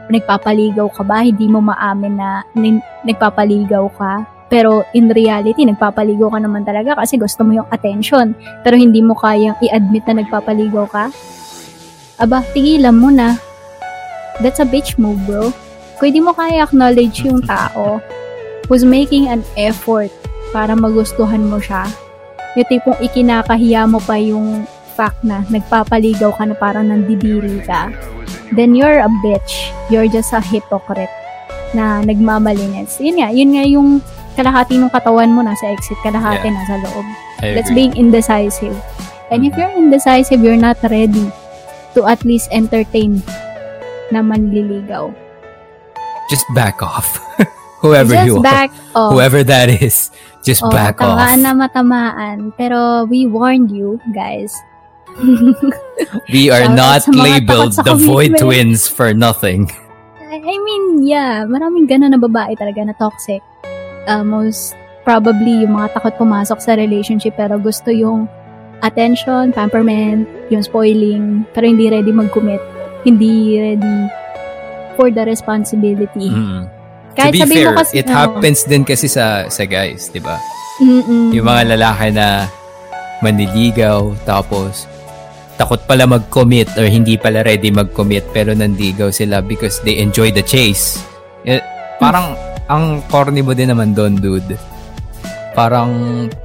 [0.07, 4.23] nagpapaligaw ka ba, hindi mo maamin na nin- nagpapaligaw ka.
[4.49, 8.33] Pero in reality, nagpapaligaw ka naman talaga kasi gusto mo yung attention.
[8.65, 11.05] Pero hindi mo kayang i-admit na nagpapaligaw ka.
[12.23, 13.37] Aba, tigilan mo na.
[14.41, 15.53] That's a bitch move, bro.
[15.99, 17.99] Kung hindi mo kaya acknowledge yung tao
[18.71, 20.15] who's making an effort
[20.55, 21.91] para magustuhan mo siya,
[22.55, 24.63] yung tipong ikinakahiya mo pa yung
[24.95, 27.91] fact na nagpapaligaw ka na parang nandidiri ka,
[28.55, 29.75] then you're a bitch.
[29.91, 31.11] You're just a hypocrite
[31.75, 32.99] na nagmamalinis.
[33.03, 33.89] Yun nga, yun nga yung
[34.39, 36.55] kalahati ng katawan mo nasa exit, kalahati Yeah.
[36.55, 37.07] nasa loob.
[37.43, 38.75] That's being indecisive.
[39.31, 39.59] And if Mhm.
[39.59, 41.31] you're indecisive, you're not ready
[41.95, 43.23] to at least entertain
[44.11, 45.11] na manliligaw.
[46.31, 47.19] Just back off.
[47.81, 48.43] whoever Just you are.
[48.43, 49.13] back off.
[49.13, 50.11] Whoever that is,
[50.43, 51.19] just Oh, back off.
[51.39, 52.53] na matamaan.
[52.59, 54.55] Pero we warned you, guys.
[56.31, 58.39] We are not labeled the Void.
[58.39, 59.67] Twins for nothing.
[60.29, 63.43] I mean, yeah, maraming ganun na babae talaga na toxic.
[64.07, 68.29] Uh, most probably yung mga takot pumasok sa relationship pero gusto yung
[68.85, 72.61] attention, pamperment, yung spoiling, pero hindi ready mag-commit.
[73.03, 73.97] Hindi ready
[74.99, 76.35] for the responsibility.
[76.35, 76.67] Mm.
[77.15, 78.15] Kahit to be sabihin fair, mo kasi, it oo.
[78.19, 80.43] happens din kasi sa sa guys, 'di ba?
[80.83, 81.31] Mm-mm.
[81.31, 82.51] Yung mga lalaki na
[83.23, 84.91] manliligaw tapos
[85.59, 90.43] takot pala mag-commit or hindi pala ready mag-commit pero nandigaw sila because they enjoy the
[90.43, 91.03] chase.
[91.43, 91.59] Eh,
[91.99, 92.39] parang
[92.71, 94.55] ang corny mo din naman doon, dude.
[95.59, 95.91] Parang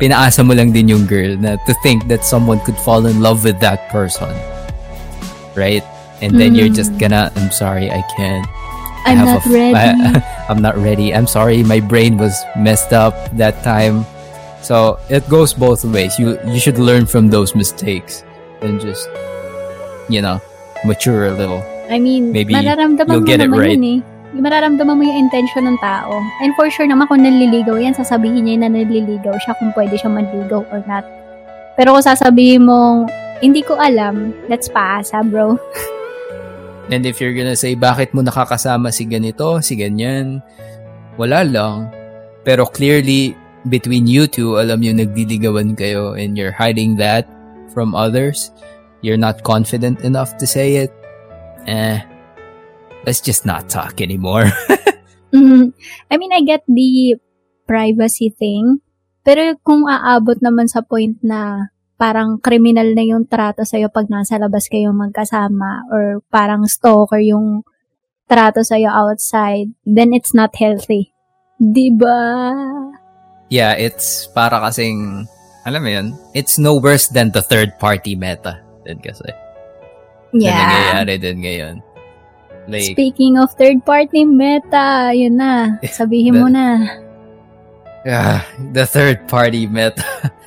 [0.01, 3.45] pinaasa mo lang din yung girl na to think that someone could fall in love
[3.45, 4.33] with that person.
[5.53, 5.85] Right?
[6.21, 6.99] And then you're just Mm.
[6.99, 8.45] gonna, I'm sorry, I can't.
[9.05, 9.75] I'm not a ready.
[9.75, 11.11] I- I'm not ready.
[11.11, 14.05] I'm sorry, my brain was messed up that time.
[14.63, 16.15] So it goes both ways.
[16.15, 18.23] You you should learn from those mistakes
[18.63, 19.11] and just
[20.07, 20.39] you know
[20.87, 21.59] mature a little.
[21.91, 23.75] I mean, Maybe you'll get it right.
[23.75, 23.99] yun eh.
[24.33, 26.17] Mararamdaman mo yung intention ng tao.
[26.41, 30.09] And for sure naman kung nanliligaw yan, sasabihin niya na nanliligaw siya kung pwede siya
[30.09, 31.05] manligaw or not.
[31.77, 33.05] Pero kung sasabihin mo,
[33.43, 35.53] hindi ko alam, that's paasa, bro.
[36.91, 40.43] And if you're gonna say bakit mo nakakasama si ganito, si ganyan,
[41.15, 41.87] wala lang.
[42.43, 43.35] Pero clearly
[43.71, 47.23] between you two, alam yung nagdiligawan kayo and you're hiding that
[47.71, 48.51] from others.
[49.03, 50.91] You're not confident enough to say it.
[51.63, 52.03] eh,
[53.07, 54.51] let's just not talk anymore.
[55.33, 55.73] Mhm.
[56.11, 57.17] I mean, I get the
[57.65, 58.85] privacy thing.
[59.25, 61.72] Pero kung aabot naman sa point na
[62.03, 67.63] parang criminal na yung trato sa'yo pag nasa labas kayo magkasama or parang stalker yung
[68.27, 71.15] trato sa'yo outside, then it's not healthy.
[71.63, 72.43] Diba?
[73.47, 75.23] yeah, it's para kasing,
[75.63, 78.59] alam mo yun, it's no worse than the third party meta.
[78.83, 79.31] Din kasi.
[80.35, 80.59] Na Yeah.
[80.59, 81.75] nangyayari din ngayon.
[82.67, 85.79] Like, Speaking of third party meta, yun na.
[85.87, 86.83] Sabihin mo na.
[88.03, 88.43] ah,
[88.75, 90.03] the third party meta.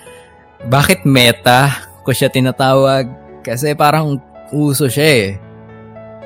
[0.66, 1.70] Bakit meta
[2.02, 3.06] ko siya tinatawag?
[3.46, 4.18] Kasi parang
[4.50, 5.28] uso siya eh.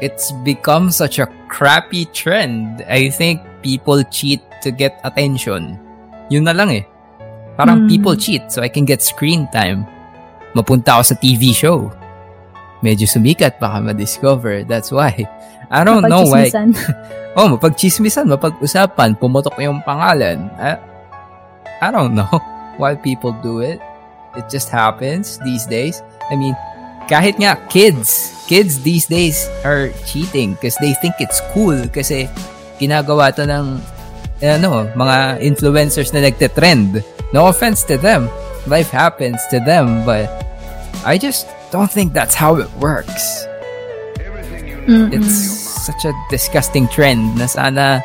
[0.01, 2.81] It's become such a crappy trend.
[2.89, 5.77] I think people cheat to get attention.
[6.33, 6.85] Yun na lang eh.
[7.61, 7.89] Parang Hmm.
[7.93, 9.85] people cheat so I can get screen time.
[10.57, 11.93] Mapunta ako sa TV show.
[12.81, 14.65] Medyo sumikat, baka ma-discover.
[14.65, 15.13] That's why.
[15.69, 16.49] I don't know why.
[17.39, 20.51] Oh, mapagchismisan, mapag-usapan, pumutok yung pangalan.
[20.59, 20.75] I,
[21.79, 22.27] I don't know
[22.81, 23.79] why people do it.
[24.37, 26.03] It just happens these days.
[26.31, 26.55] I mean,
[27.11, 32.31] kahit nga kids, kids these days are cheating because they think it's cool kasi
[32.79, 33.83] ginagawa to ng
[34.41, 37.03] ano, mga influencers na nagte-trend.
[37.35, 38.31] No offense to them.
[38.67, 40.31] Life happens to them, but
[41.05, 43.47] I just don't think that's how it works.
[44.87, 45.13] Mm-mm.
[45.13, 45.35] It's
[45.87, 48.03] such a disgusting trend na sana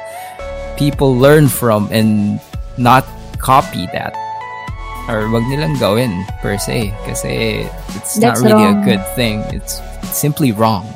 [0.77, 2.39] people learn from and
[2.77, 3.05] not
[3.37, 4.13] copy that.
[5.05, 7.61] Or wag nilang gawin per se kasi
[7.93, 8.81] it's That's not really wrong.
[8.81, 9.45] a good thing.
[9.53, 9.77] It's
[10.09, 10.89] simply wrong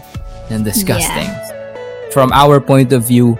[0.50, 1.30] and disgusting.
[2.10, 3.38] From our point of view,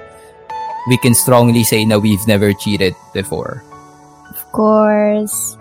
[0.86, 3.66] we can strongly say na we've never cheated before.
[4.30, 5.58] Of course.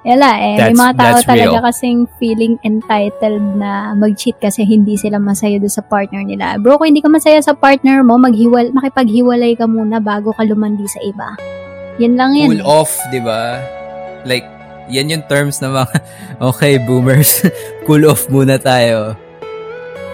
[0.00, 1.66] Yala eh, may That's- mga tao talaga real.
[1.66, 6.56] kasing feeling entitled na mag-cheat kasi hindi sila masaya doon sa partner nila.
[6.56, 10.88] Bro, kung hindi ka masaya sa partner mo, maghiwal, makipaghiwalay ka muna bago ka lumandi
[10.88, 11.36] sa iba.
[12.00, 12.48] Yan lang yan.
[12.48, 12.70] Cool eh.
[12.80, 13.60] off, di ba?
[14.24, 14.44] Like,
[14.90, 15.96] yan yung terms na mga,
[16.50, 17.46] okay, boomers,
[17.86, 19.14] cool off muna tayo.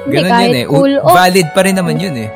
[0.07, 0.67] Hindi, Ganun kahit yun eh.
[0.71, 1.17] Cool off.
[1.19, 2.31] Valid pa rin naman yun eh.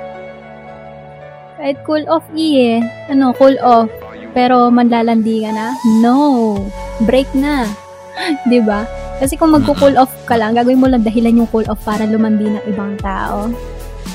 [1.61, 2.79] Kahit cool off i eh.
[3.13, 3.87] Ano, cool off.
[4.35, 5.77] Pero manlalandi ka na?
[6.03, 6.59] No.
[7.07, 7.67] Break na.
[8.49, 8.87] 'Di ba?
[9.21, 12.49] Kasi kung magko-cool off ka lang, gagawin mo lang dahilan yung cool off para lumandi
[12.49, 13.53] ng ibang tao.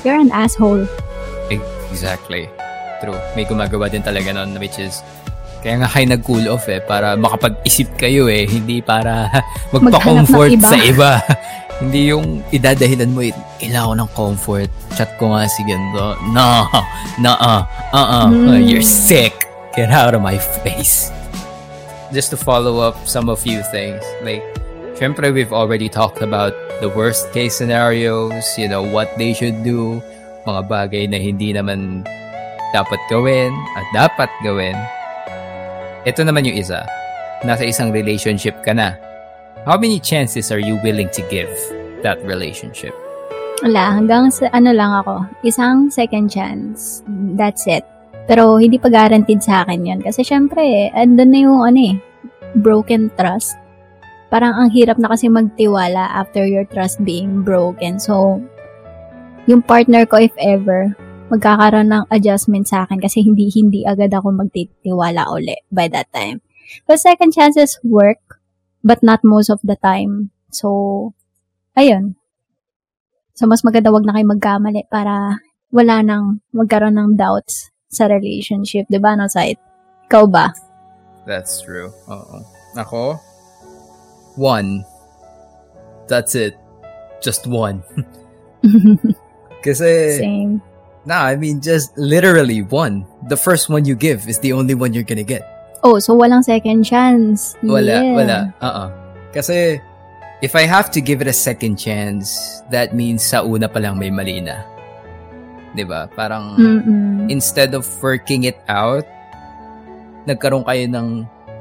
[0.01, 0.89] You're an asshole.
[1.53, 2.49] Exactly.
[3.05, 3.15] True.
[3.37, 5.05] May gumagawa din talaga nun, which is,
[5.65, 9.33] kaya nga kayo nag-cool off eh, para makapag-isip kayo eh, hindi para
[9.73, 10.69] magpa-comfort iba.
[10.69, 11.11] sa iba.
[11.81, 14.69] hindi yung idadahilan mo, eh, kailangan ko ng comfort.
[14.93, 16.13] Chat ko nga si ganito.
[16.29, 16.69] No,
[17.17, 18.61] no, uh, uh, Hmm.
[18.61, 19.33] you're sick.
[19.73, 21.09] Get out of my face.
[22.13, 24.45] Just to follow up some of few things, like,
[24.95, 29.99] syempre we've already talked about the worst case scenarios, you know, what they should do,
[30.47, 32.05] mga bagay na hindi naman
[32.71, 34.77] dapat gawin at dapat gawin.
[36.05, 36.85] Ito naman yung isa.
[37.41, 38.93] Nasa isang relationship ka na.
[39.65, 41.49] How many chances are you willing to give
[42.05, 42.93] that relationship?
[43.65, 45.25] Wala, hanggang sa ano lang ako.
[45.41, 47.01] Isang second chance.
[47.33, 47.81] That's it.
[48.29, 49.99] Pero hindi pa guaranteed sa akin yun.
[50.05, 51.95] Kasi syempre, andun na yung ano eh,
[52.61, 53.57] broken trust.
[54.29, 57.97] Parang ang hirap na kasi magtiwala after your trust being broken.
[57.97, 58.37] So,
[59.49, 60.93] yung partner ko if ever,
[61.29, 66.41] magkakaroon ng adjustment sa akin kasi hindi hindi agad ako magtitiwala uli by that time.
[66.85, 68.41] But second chances work,
[68.85, 70.29] but not most of the time.
[70.53, 71.13] So,
[71.77, 72.17] ayun.
[73.35, 78.87] So, mas maganda wag na kayo magkamali para wala nang magkaroon ng doubts sa relationship.
[78.87, 79.59] Di ba, no, site?
[80.07, 80.55] Ikaw ba?
[81.27, 81.91] That's true.
[82.07, 82.37] Oo.
[82.79, 83.19] Ako?
[84.39, 84.85] One.
[86.07, 86.55] That's it.
[87.19, 87.81] Just one.
[89.65, 90.61] Kasi, Same.
[91.05, 93.05] Nah, I mean, just literally one.
[93.29, 95.45] The first one you give is the only one you're gonna get.
[95.85, 97.53] Oh, so walang second chance.
[97.61, 98.13] Wala, Yeah.
[98.17, 98.37] wala.
[98.61, 98.89] Uh-uh.
[99.29, 99.77] Kasi,
[100.41, 104.01] if I have to give it a second chance, that means sa una pa lang
[104.01, 104.65] may mali na.
[105.75, 106.07] 'Di ba?
[106.15, 107.29] Parang, Mm-mm.
[107.29, 109.03] instead of working it out,
[110.25, 111.07] nagkaroon kayo ng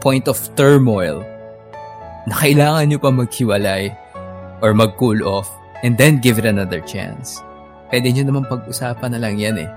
[0.00, 1.20] point of turmoil
[2.24, 3.92] na kailangan nyo pa maghiwalay
[4.64, 5.50] or mag-cool off
[5.84, 7.44] and then give it another chance.
[7.90, 9.70] Pwede nyo naman pag-usapan na lang yan eh.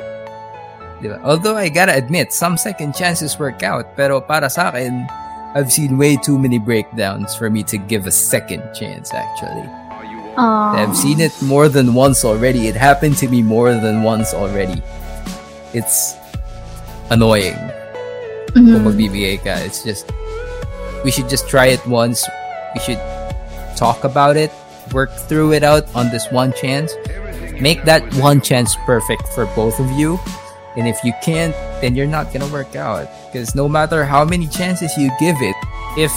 [0.99, 1.21] Di ba?
[1.21, 5.05] Although I gotta admit, some second chances work out, pero para sa akin,
[5.53, 9.65] I've seen way too many breakdowns for me to give a second chance actually.
[10.37, 10.77] Aw.
[10.77, 12.67] I've seen it more than once already.
[12.69, 14.81] It happened to me more than once already.
[15.73, 16.13] It's
[17.09, 17.57] annoying
[18.53, 18.73] Mhm.
[18.73, 19.57] kung magbibigay ka.
[19.65, 20.09] It's just,
[21.01, 22.25] we should just try it once.
[22.73, 23.01] We should
[23.77, 24.53] talk about it,
[24.93, 26.93] work through it out on this one chance.
[27.61, 30.19] Make that one chance perfect for both of you.
[30.77, 33.09] And if you can't, then you're not gonna work out.
[33.31, 35.57] Because no matter how many chances you give it,
[35.97, 36.13] if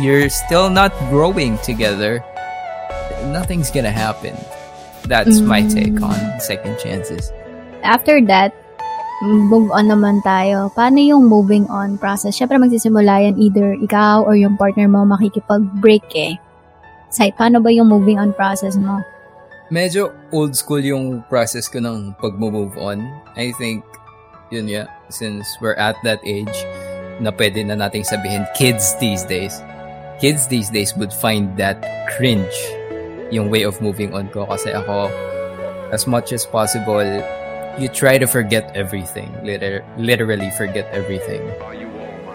[0.00, 2.24] you're still not growing together,
[3.28, 4.36] nothing's gonna happen.
[5.06, 7.30] That's my take on second chances.
[7.84, 8.50] After that,
[9.22, 10.72] move on naman tayo.
[10.74, 12.36] Paano yung moving on process?
[12.36, 16.34] Siyempre magsisimula yan either ikaw or yung partner mo makikipag-break eh.
[17.14, 19.00] Side, paano ba yung moving on process mo?
[19.66, 23.02] Medyo old school yung process ko ng pag-move on.
[23.34, 23.82] I think,
[24.54, 26.54] yun yeah, since we're at that age,
[27.18, 29.58] na pwede na nating sabihin, kids these days,
[30.22, 31.82] kids these days would find that
[32.14, 32.54] cringe
[33.34, 34.46] yung way of moving on ko.
[34.46, 35.10] Kasi ako
[35.90, 37.02] as much as possible
[37.78, 39.28] you try to forget everything.
[39.44, 41.42] Liter- literally forget everything.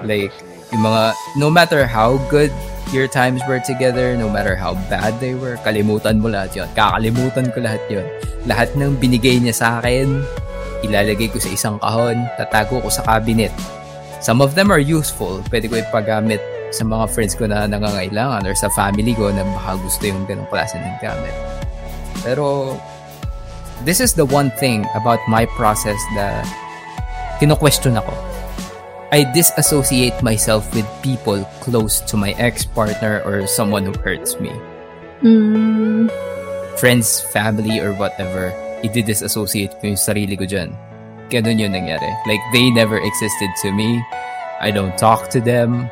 [0.03, 0.33] Like
[0.71, 2.53] yung mga no matter how good
[2.89, 5.61] your times were together no matter how bad they were.
[5.61, 6.67] Kalimutan mo lahat yun.
[6.73, 8.05] Kakalimutan ko lahat yun.
[8.49, 10.25] Lahat ng binigay niya sa akin
[10.81, 13.53] ilalagay ko sa isang kahon tatago ko sa cabinet.
[14.21, 15.41] Some of them are useful.
[15.49, 19.81] Pwede ko ipagamit sa mga friends ko na nangangailangan or sa family ko na baka
[19.81, 21.33] gusto yung ganong klase ng gamit.
[22.21, 22.77] Pero,
[23.81, 26.45] this is the one thing about my process na
[27.41, 28.13] kino-question ako.
[29.11, 34.51] I disassociate myself with people close to my ex-partner or someone who hurts me.
[35.21, 36.07] Mm,
[36.79, 38.55] Friends, family, or whatever,
[38.87, 40.71] i-disassociate ko yung sarili ko dyan.
[41.27, 42.07] Ganun yun nangyari.
[42.25, 43.99] Like, they never existed to me.
[44.63, 45.91] I don't talk to them.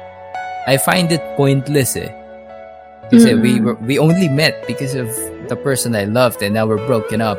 [0.65, 2.09] I find it pointless eh.
[3.11, 3.63] Kasi we Mm.
[3.67, 5.11] were, we only met because of
[5.51, 7.38] the person I loved and now we're broken up.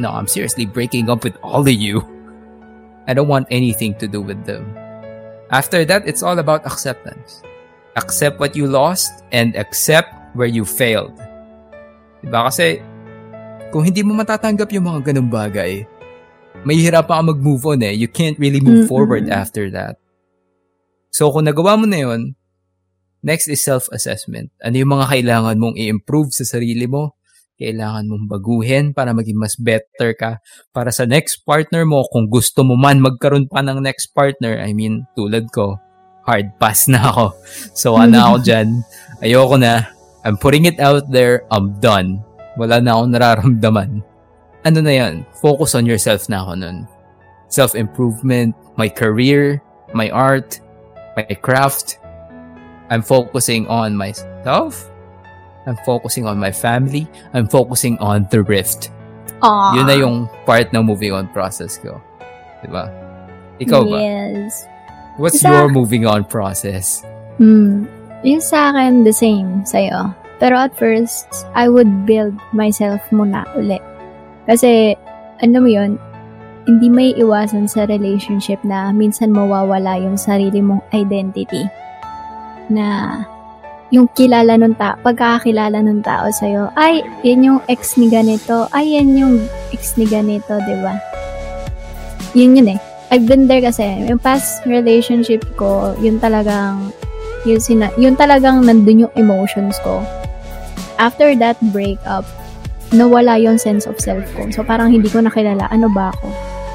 [0.00, 2.00] No, I'm seriously breaking up with all of you.
[3.06, 4.64] I don't want anything to do with them.
[5.48, 7.40] After that, it's all about acceptance.
[7.96, 11.16] Accept what you lost and accept where you failed.
[12.20, 12.46] Diba?
[12.46, 12.84] Kasi
[13.72, 15.88] kung hindi mo matatanggap yung mga ganung bagay,
[16.62, 17.96] mahihirapan ka mag-move on eh.
[17.96, 18.92] You can't really move Mm-mm.
[18.92, 19.98] forward after that.
[21.10, 22.38] So kung nagawa mo na yun,
[23.24, 24.54] next is self-assessment.
[24.62, 27.17] Ano yung mga kailangan mong i-improve sa sarili mo?
[27.58, 30.38] Kailangan mong baguhin para maging mas better ka
[30.70, 32.06] para sa next partner mo.
[32.06, 35.74] Kung gusto mo man magkaroon pa ng next partner, I mean, tulad ko,
[36.22, 37.34] hard pass na ako.
[37.74, 38.86] So, ano ako dyan?
[39.26, 39.90] Ayoko na.
[40.22, 41.42] I'm putting it out there.
[41.50, 42.22] I'm done.
[42.54, 43.90] Wala na akong nararamdaman.
[44.62, 45.26] Ano na yan?
[45.42, 46.86] Focus on yourself na ako nun.
[47.50, 49.58] Self-improvement, my career,
[49.96, 50.62] my art,
[51.18, 51.98] my craft.
[52.86, 54.86] I'm focusing on myself.
[55.68, 57.04] I'm focusing on my family.
[57.36, 58.88] I'm focusing on the rift.
[59.44, 59.76] Aww.
[59.76, 60.16] Yun na yung
[60.48, 62.00] part ng moving on process ko.
[62.64, 62.88] Diba?
[63.60, 63.98] Ikaw ba?
[64.00, 64.64] Yes.
[65.20, 67.04] What's Sa- your moving on process?
[67.36, 67.84] Hmm.
[68.24, 70.10] Yung sa akin, the same sa'yo.
[70.42, 73.78] Pero at first, I would build myself muna uli.
[74.46, 74.96] Kasi,
[75.42, 75.98] ano mo yun,
[76.66, 81.66] hindi may iwasan sa relationship na minsan mawawala yung sarili mong identity.
[82.70, 83.18] Na,
[83.88, 89.00] yung kilala nung tao, pagkakakilala nung tao sa'yo, ay, yan yung ex ni ganito, ay,
[89.00, 89.34] yan yung
[89.72, 91.00] ex ni ganito, di ba?
[92.36, 92.80] Yun yun eh.
[93.08, 94.04] I've been there kasi.
[94.04, 96.92] Yung past relationship ko, yun talagang,
[97.48, 100.04] yun, sina, yun talagang nandun yung emotions ko.
[101.00, 102.28] After that breakup,
[102.92, 104.52] nawala yung sense of self ko.
[104.52, 106.28] So, parang hindi ko nakilala, ano ba ako?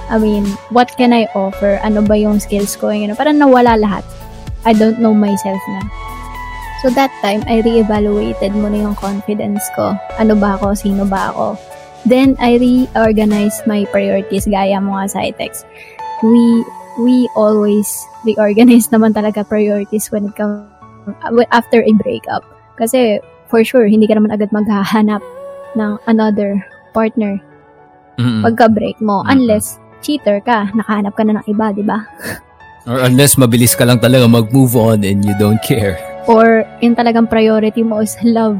[0.10, 1.78] I mean, what can I offer?
[1.86, 2.90] Ano ba yung skills ko?
[2.90, 4.02] Ano, parang nawala lahat.
[4.66, 6.03] I don't know myself na.
[6.84, 9.96] So, that time, I reevaluated muna yung confidence ko.
[10.20, 10.76] Ano ba ako?
[10.76, 11.56] Sino ba ako?
[12.04, 14.44] Then, I reorganized my priorities.
[14.44, 15.64] Gaya mo nga sa text
[16.24, 16.64] we
[17.04, 20.64] we always reorganize naman talaga priorities when it comes
[21.52, 22.48] after a breakup.
[22.80, 23.20] Kasi
[23.52, 25.20] for sure hindi ka naman agad maghahanap
[25.76, 26.64] ng another
[26.96, 27.38] partner
[28.18, 28.42] Mm-mm.
[28.46, 29.36] pagka-break mo Mm-mm.
[29.36, 32.00] unless cheater ka, nakahanap ka na ng iba, 'di ba?
[32.88, 36.13] Or unless mabilis ka lang talaga mag-move on and you don't care.
[36.28, 38.56] Or yung talagang priority mo is love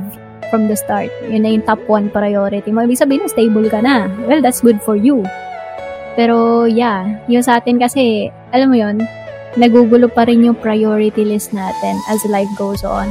[0.52, 1.10] from the start.
[1.26, 2.84] Yun na yung top one priority mo.
[2.84, 4.12] Ibig sabihin, stable ka na.
[4.28, 5.24] Well, that's good for you.
[6.14, 9.02] Pero, yeah, yung sa atin kasi, alam mo yon
[9.58, 13.10] nagugulo pa rin yung priority list natin as life goes on.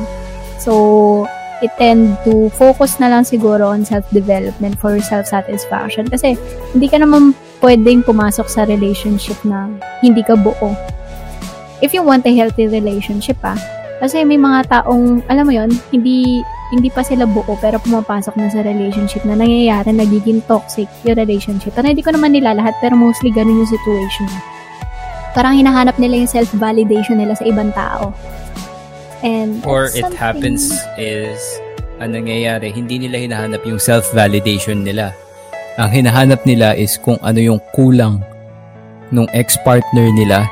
[0.62, 1.26] So,
[1.62, 6.11] it tend to focus na lang siguro on self-development for self-satisfaction.
[6.11, 6.38] Kasi,
[6.74, 9.70] hindi ka naman pwedeng pumasok sa relationship na
[10.03, 10.74] hindi ka buo.
[11.82, 13.59] If you want a healthy relationship, ah,
[14.03, 16.42] kasi may mga taong, alam mo yon hindi
[16.74, 21.70] hindi pa sila buo pero pumapasok na sa relationship na nangyayari, nagiging toxic yung relationship.
[21.70, 24.26] Pero hindi ko naman nila lahat pero mostly ganun yung situation.
[25.38, 28.11] Parang hinahanap nila yung self-validation nila sa ibang tao.
[29.22, 31.38] And Or it happens is,
[32.03, 35.14] ang nangyayari, hindi nila hinahanap yung self-validation nila.
[35.78, 38.18] Ang hinahanap nila is kung ano yung kulang
[39.14, 40.50] nung ex-partner nila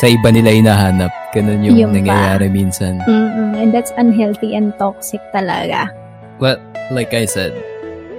[0.00, 1.12] sa iba nila hinahanap.
[1.36, 3.00] Ganun yung, Yung nangyayari minsan.
[3.04, 3.56] Mm-mm.
[3.60, 5.92] And that's unhealthy and toxic talaga.
[6.40, 6.56] Well,
[6.88, 7.52] like I said,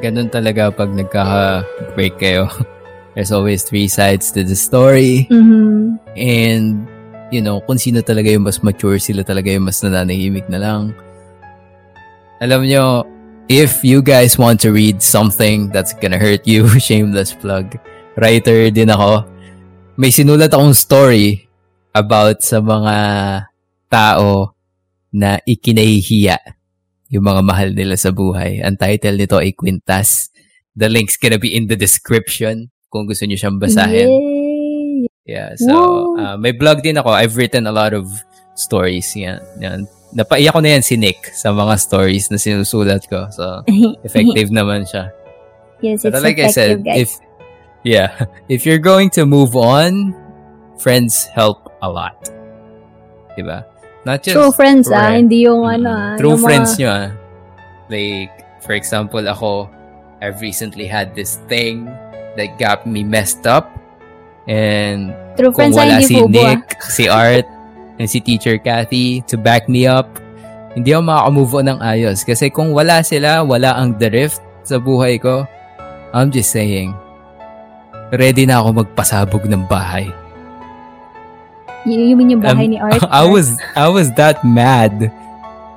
[0.02, 2.46] ganun talaga pag nagkaka-break kayo.
[3.14, 5.30] There's always three sides to the story.
[5.30, 5.98] Mhm.
[6.18, 6.86] And,
[7.30, 10.82] you know, kung sino talaga yung mas mature, sila talaga yung mas nananahimik na lang.
[12.42, 13.06] Alam nyo,
[13.50, 17.78] if you guys want to read something that's gonna hurt you, shameless plug,
[18.18, 19.26] writer din ako.
[19.94, 21.53] May sinulat akong story
[21.94, 22.96] about sa mga
[23.88, 24.58] tao
[25.14, 26.42] na ikinahihiya
[27.14, 28.58] yung mga mahal nila sa buhay.
[28.66, 30.34] Ang title nito ay Quintas.
[30.74, 34.10] The link's gonna be in the description kung gusto niyo siyang basahin.
[34.10, 35.06] Yay!
[35.24, 35.72] Yeah, so
[36.20, 37.14] uh, may blog din ako.
[37.14, 38.12] I've written a lot of
[38.60, 39.08] stories.
[39.16, 39.88] Yan, yan.
[40.12, 43.32] Napaiyak ko na yan si Nick sa mga stories na sinusulat ko.
[43.32, 43.64] So,
[44.08, 45.16] effective naman siya.
[45.80, 46.98] yes, it's But like I effective, said, guys.
[47.00, 47.10] if
[47.88, 48.12] yeah,
[48.52, 50.12] if you're going to move on,
[50.76, 52.16] friends help a lot.
[53.36, 53.68] Diba?
[54.04, 55.20] Not just True friends ah, Right.
[55.20, 56.14] hindi yung Mm, ano ah.
[56.16, 57.08] True yung mga- friends nyo ah.
[57.92, 58.32] Like,
[58.64, 59.68] for example, ako,
[60.24, 61.88] I've recently had this thing
[62.40, 63.68] that got me messed up.
[64.44, 66.56] And True kung friends ah, wala si fubo ah.
[66.56, 67.48] Nick, si Art,
[68.00, 70.08] and si Teacher Cathy to back me up,
[70.76, 72.24] hindi ako makaka-move on ng ayos.
[72.24, 75.44] Kasi kung wala sila, wala ang drift sa buhay ko,
[76.12, 76.92] I'm just saying,
[78.12, 80.10] ready na ako magpasabog ng bahay.
[81.86, 83.04] Y- you yung bahay Um, ni Art?
[83.12, 85.12] I was I was that mad.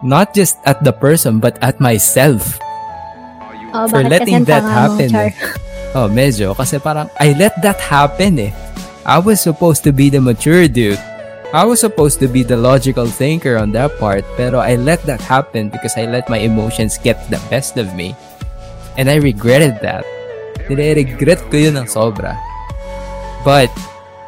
[0.05, 2.61] Not just at the person, but at myself.
[3.77, 5.09] oh, for letting that tanga mo, happen.
[5.15, 5.31] Eh.
[5.97, 6.53] Oh, medyo.
[6.57, 8.53] Kasi parang, I let that happen eh.
[9.07, 11.01] I was supposed to be the mature dude.
[11.55, 15.23] I was supposed to be the logical thinker on that part, pero I let that
[15.23, 18.13] happen because I let my emotions get the best of me.
[18.99, 20.05] And I regretted that.
[20.67, 22.35] Nire-regret ko yun ng sobra.
[23.47, 23.71] But,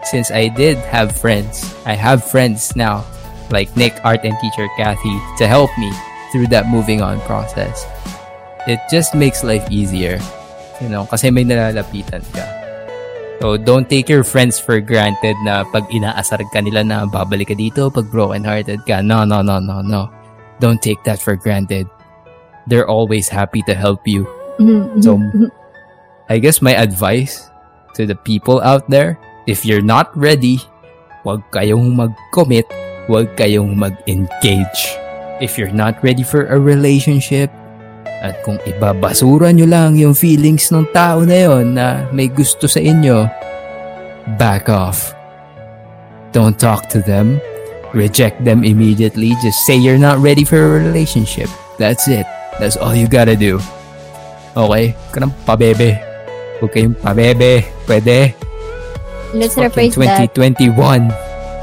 [0.05, 3.05] since I did have friends, I have friends now,
[3.51, 5.91] like Nick, Art, and teacher Kathy, to help me
[6.33, 7.87] through that moving on process.
[8.67, 10.21] It just makes life easier.
[10.81, 12.45] You know, kasi may nalalapitan ka.
[13.39, 17.57] So, don't take your friends for granted na pag inaasar ka nila na babalik ka
[17.57, 18.99] dito pag broken-hearted ka.
[19.01, 20.11] No, no, no, no, no.
[20.59, 21.87] Don't take that for granted.
[22.67, 24.27] They're always happy to help you.
[24.59, 25.49] Mhm, So, mhm.
[26.29, 27.47] I guess my advice
[27.95, 29.17] to the people out there,
[29.49, 30.61] if you're not ready,
[31.25, 32.69] huwag kayong mag-commit,
[33.09, 34.81] huwag kayong mag-engage.
[35.41, 37.49] If you're not ready for a relationship,
[38.21, 42.83] at kung ibabasura nyo lang yung feelings ng tao na yon na may gusto sa
[42.83, 43.25] inyo,
[44.37, 45.17] back off.
[46.37, 47.41] Don't talk to them.
[47.97, 49.33] Reject them immediately.
[49.41, 51.49] Just say you're not ready for a relationship.
[51.81, 52.29] That's it.
[52.61, 53.63] That's all you gotta do.
[54.53, 54.93] Okay?
[54.93, 55.97] Huwag ka ng pabebe.
[56.61, 57.65] Huwag kayong pabebe.
[57.89, 58.48] Pwede.
[59.37, 60.33] Let's rephrase that.
[60.33, 60.75] 2021.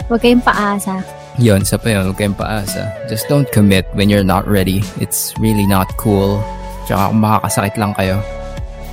[0.05, 1.01] Huwag kayong paasa.
[1.41, 2.07] Yun, sa pa yun.
[2.07, 2.93] Huwag kayong paasa.
[3.09, 4.85] Just don't commit when you're not ready.
[5.01, 6.39] It's really not cool.
[6.85, 8.21] Tsaka kung makakasakit lang kayo.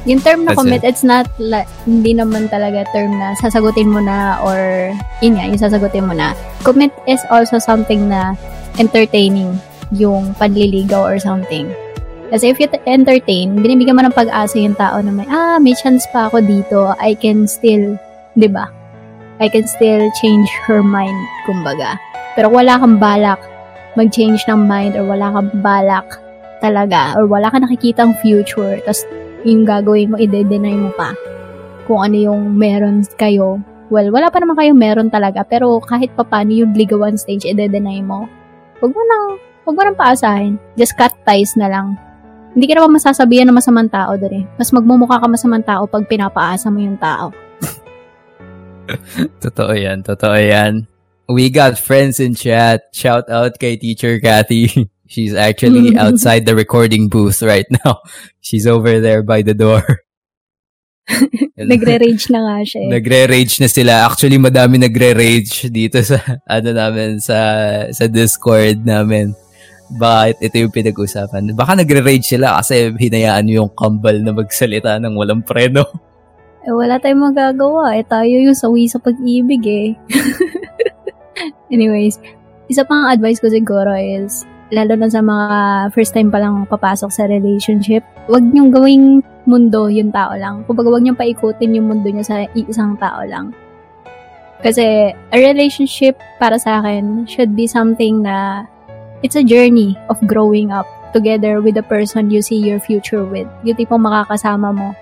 [0.03, 4.03] Yung term na That's commit, it's not, la- hindi naman talaga term na sasagutin mo
[4.03, 4.91] na or,
[5.23, 6.35] yun nga, yung sasagutin mo na.
[6.67, 8.35] Commit is also something na
[8.83, 9.55] entertaining
[9.95, 11.71] yung panliligaw or something.
[12.35, 15.77] Kasi if you t- entertain, binibigyan mo ng pag-asa yung tao na may, ah, may
[15.77, 17.95] chance pa ako dito, I can still,
[18.37, 18.69] di ba?
[19.43, 21.17] I can still change her mind,
[21.49, 21.99] kumbaga.
[22.39, 23.41] Pero wala kang balak
[23.93, 26.07] mag-change ng mind or wala kang balak
[26.65, 29.05] talaga or wala kang nakikitang future tas
[29.43, 31.13] yung gagawin mo, ide-deny mo pa
[31.85, 33.59] kung ano yung meron kayo.
[33.93, 38.01] Well, wala pa naman kayong meron talaga, pero kahit pa paano yung ligawan stage, ide-deny
[38.01, 38.31] mo.
[38.79, 39.25] Huwag mo nang,
[39.67, 40.57] huwag mo nang paasahin.
[40.79, 41.99] Just cut ties na lang.
[42.55, 44.45] Hindi ka naman masasabihan ng masamang tao doon eh.
[44.57, 47.35] Mas magmumukha ka masamang tao pag pinapaasa mo yung tao.
[49.43, 50.03] Totoo yan.
[50.03, 50.87] Totoo yan.
[51.29, 52.93] We got friends in chat.
[52.93, 54.69] Shout out kay Teacher Kathy.
[55.13, 58.01] She's actually outside the recording booth right now.
[58.41, 59.85] She's over there by the door.
[61.59, 62.91] Nagre-rage na nga siya eh.
[62.97, 63.93] Nagre-rage na sila.
[64.09, 66.17] Actually, madami nagre-rage dito sa,
[66.49, 67.39] ano namin, sa,
[67.93, 69.37] sa Discord namin.
[69.93, 71.53] Bakit ito yung pinag-usapan?
[71.53, 75.85] Baka nagre-rage sila kasi hinayaan yung kambal na magsalita ng walang preno.
[76.63, 77.99] Eh, wala tayong magagawa.
[77.99, 79.89] Eh, tayo yung sawi sa pag-ibig eh.
[81.75, 82.23] Anyways,
[82.71, 85.49] isa pang advice ko siguro is, lalo na sa mga
[85.91, 89.07] first time pa lang papasok sa relationship, wag niyong gawing
[89.43, 90.63] mundo yung tao lang.
[90.71, 93.51] Kumbaga, wag niyong paikutin yung mundo niyo sa isang tao lang.
[94.63, 98.63] Kasi, a relationship para sa akin should be something na
[99.27, 103.51] it's a journey of growing up together with the person you see your future with.
[103.67, 104.95] Yung tipong makakasama mo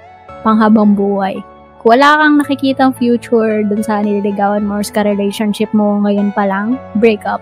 [0.42, 1.38] panghabang buhay.
[1.80, 6.44] Kung wala kang nakikitang future dun sa nililigawan mo or sa relationship mo ngayon pa
[6.44, 7.40] lang, break up.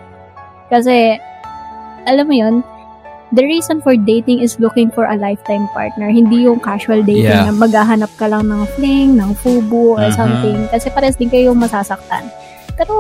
[0.71, 1.19] Kasi,
[2.07, 2.55] alam mo yun,
[3.35, 6.07] the reason for dating is looking for a lifetime partner.
[6.07, 7.51] Hindi yung casual dating Yeah.
[7.51, 10.17] na maghahanap ka lang ng fling, ng fubu, or Mhm.
[10.17, 10.59] something.
[10.71, 12.31] Kasi pares din kayong masasaktan.
[12.79, 12.95] Pero,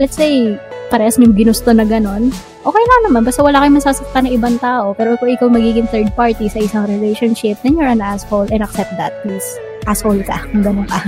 [0.00, 0.56] let's say,
[0.88, 3.22] pares yung ginusto na ganon, okay lang naman.
[3.24, 4.92] Basta wala kayong masasaktan ng ibang tao.
[4.92, 8.92] Pero kung ikaw magiging third party sa isang relationship, then you're an asshole and accept
[8.96, 9.46] that, please.
[9.84, 11.00] Asshole ka, kung ganun ka.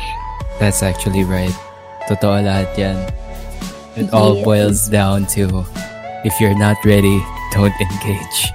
[0.60, 1.54] That's actually right.
[2.06, 2.98] Totoo lahat yan.
[3.94, 5.62] It all boils down to
[6.22, 8.50] if you're not ready, don't engage.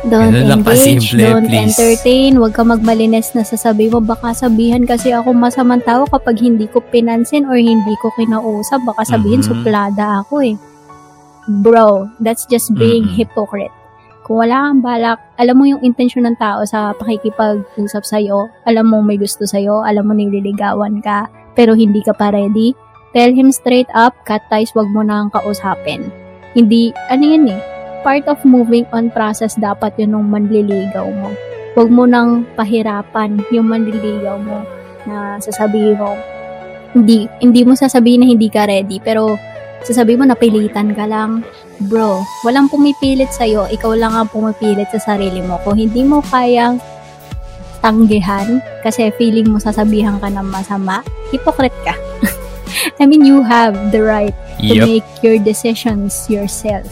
[0.00, 1.76] Don't Ganun engage, kasimple, don't please.
[1.76, 6.64] entertain, huwag ka magmalines na sasabi mo, baka sabihan kasi ako masamang tao kapag hindi
[6.64, 9.48] ko pinansin or hindi ko kinausap, baka sabihin Mhm.
[9.52, 10.56] suplada ako eh.
[11.50, 13.18] Bro, that's just being Mhm.
[13.18, 13.74] hypocrite.
[14.22, 19.02] Kung wala kang balak, alam mo yung intensyon ng tao sa pakikipag-usap sa'yo, alam mo
[19.02, 21.26] may gusto sa'yo, alam mo nililigawan ka,
[21.58, 22.70] pero hindi ka pa ready,
[23.10, 26.14] tell him straight up, cut ties, wag mo na ang kausapin.
[26.54, 27.60] Hindi, ano yan eh,
[28.06, 31.34] part of moving on process dapat yun nung manliligaw mo.
[31.74, 34.62] Huwag mo nang pahirapan yung manliligaw mo
[35.10, 36.14] na sasabihin mo,
[36.94, 39.34] hindi, hindi mo sasabihin na hindi ka ready, pero
[39.84, 41.44] sasabihin mo napilitan ka lang.
[41.88, 45.56] Bro, walang pumipilit sa'yo, ikaw lang ang pumipilit sa sarili mo.
[45.64, 46.76] Kung hindi mo kayang
[47.80, 51.00] tanggihan kasi feeling mo sasabihan ka ng masama,
[51.32, 51.96] hypocrite ka.
[53.00, 54.84] I mean, you have the right to Yep.
[54.84, 56.84] make your decisions yourself.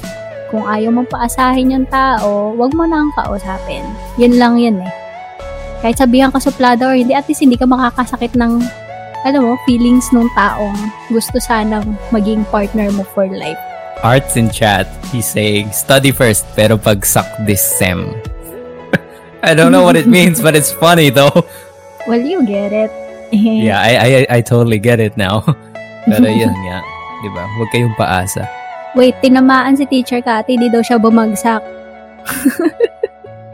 [0.48, 3.84] Kung ayaw mong paasahin yung tao, wag mo nang kausapin.
[4.16, 4.92] Yun lang yun eh.
[5.84, 8.64] Kahit sabihan ka suplada or hindi, at least hindi ka makakasakit ng,
[9.28, 10.76] alam mo, feelings ng taong
[11.12, 13.60] gusto sanang maging partner mo for life.
[14.00, 18.08] Arts in chat, he's saying, study first, pero pag suck this sem.
[19.44, 21.44] I don't know what it means, but it's funny though.
[22.08, 22.88] Well, you get it.
[23.28, 25.44] Yeah, I, I, I totally get it now.
[26.08, 26.80] pero yun nga,
[27.20, 27.44] di ba?
[27.60, 28.48] Huwag kayong paasa.
[28.96, 31.60] Wait, tinamaan si Teacher Cathy, di daw siya bumagsak.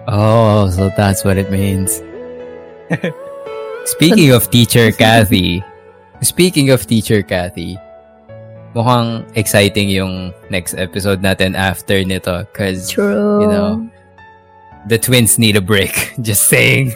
[0.06, 1.98] Oh, so that's what it means.
[3.84, 5.62] Speaking of teacher Kathy,
[6.20, 7.78] speaking of teacher Kathy,
[8.74, 13.40] mukhang exciting yung next episode natin after nito True.
[13.40, 13.88] you know,
[14.88, 16.14] the twins need a break.
[16.20, 16.92] Just saying.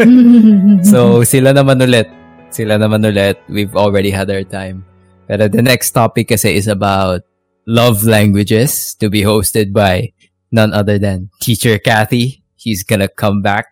[0.82, 2.08] So, sila naman ulit.
[2.50, 3.38] Sila naman ulit.
[3.46, 4.82] We've already had our time.
[5.28, 7.22] Pero the next topic kasi is about
[7.68, 10.10] love languages to be hosted by
[10.50, 12.42] none other than teacher Kathy.
[12.56, 13.68] She's gonna come back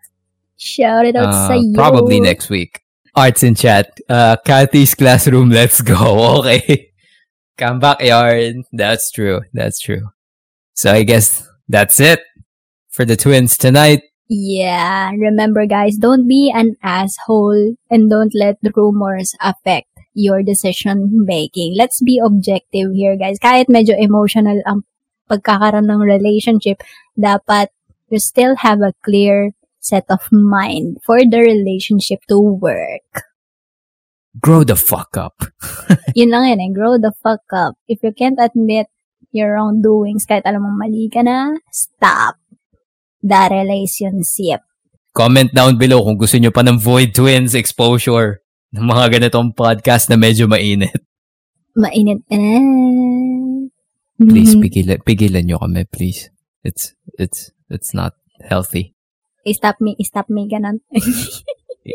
[0.61, 2.85] Shout it out uh, probably next week.
[3.17, 3.97] Arts in chat.
[4.09, 5.49] Uh, Kathy's classroom.
[5.57, 6.41] Let's go.
[6.41, 6.93] Okay.
[7.57, 8.65] Come back, yarn.
[8.73, 9.41] That's true.
[9.53, 10.13] That's true.
[10.75, 12.21] So I guess that's it
[12.91, 14.03] for the twins tonight.
[14.29, 21.27] Yeah, remember guys, don't be an asshole and don't let the rumors affect your decision
[21.27, 21.75] making.
[21.77, 23.41] Let's be objective here guys.
[23.43, 24.85] Kahit medyo emotional ang
[25.27, 26.85] pagkakaroon ng relationship,
[27.19, 27.75] dapat
[28.09, 29.51] you still have a clear
[29.81, 33.27] set of mind for the relationship to work.
[34.39, 35.43] Grow the fuck up.
[36.19, 37.75] Yun lang yan eh, grow the fuck up.
[37.91, 38.87] If you can't admit
[39.35, 42.39] your wrongdoings, kahit alam mong mali ka na, stop
[43.19, 44.63] the relationship.
[45.11, 48.39] Comment down below kung gusto nyo pa ng Void Twins exposure
[48.71, 50.95] ng mga ganitong podcast na medyo mainit.
[51.75, 52.39] Mainit na.
[54.21, 54.63] Please, Mhm.
[54.63, 56.31] pigilan, pigilan nyo kami, please.
[56.63, 58.15] It's, it's, it's not
[58.47, 58.95] healthy.
[59.47, 60.81] Stop me, stop me, ganon.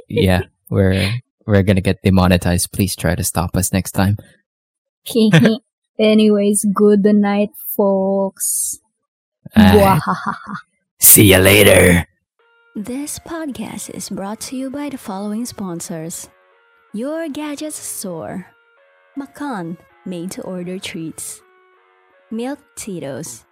[0.10, 1.14] Yeah, we're,
[1.46, 2.72] we're gonna get demonetized.
[2.72, 4.18] Please try to stop us next time.
[6.00, 8.80] Anyways, good night, folks.
[9.58, 10.02] Alright.
[11.00, 12.08] See you later.
[12.76, 16.28] This podcast is brought to you by the following sponsors
[16.94, 18.48] Your Gadgets Store,
[19.16, 21.42] Macan, made to order treats,
[22.32, 23.45] Milk Tito's,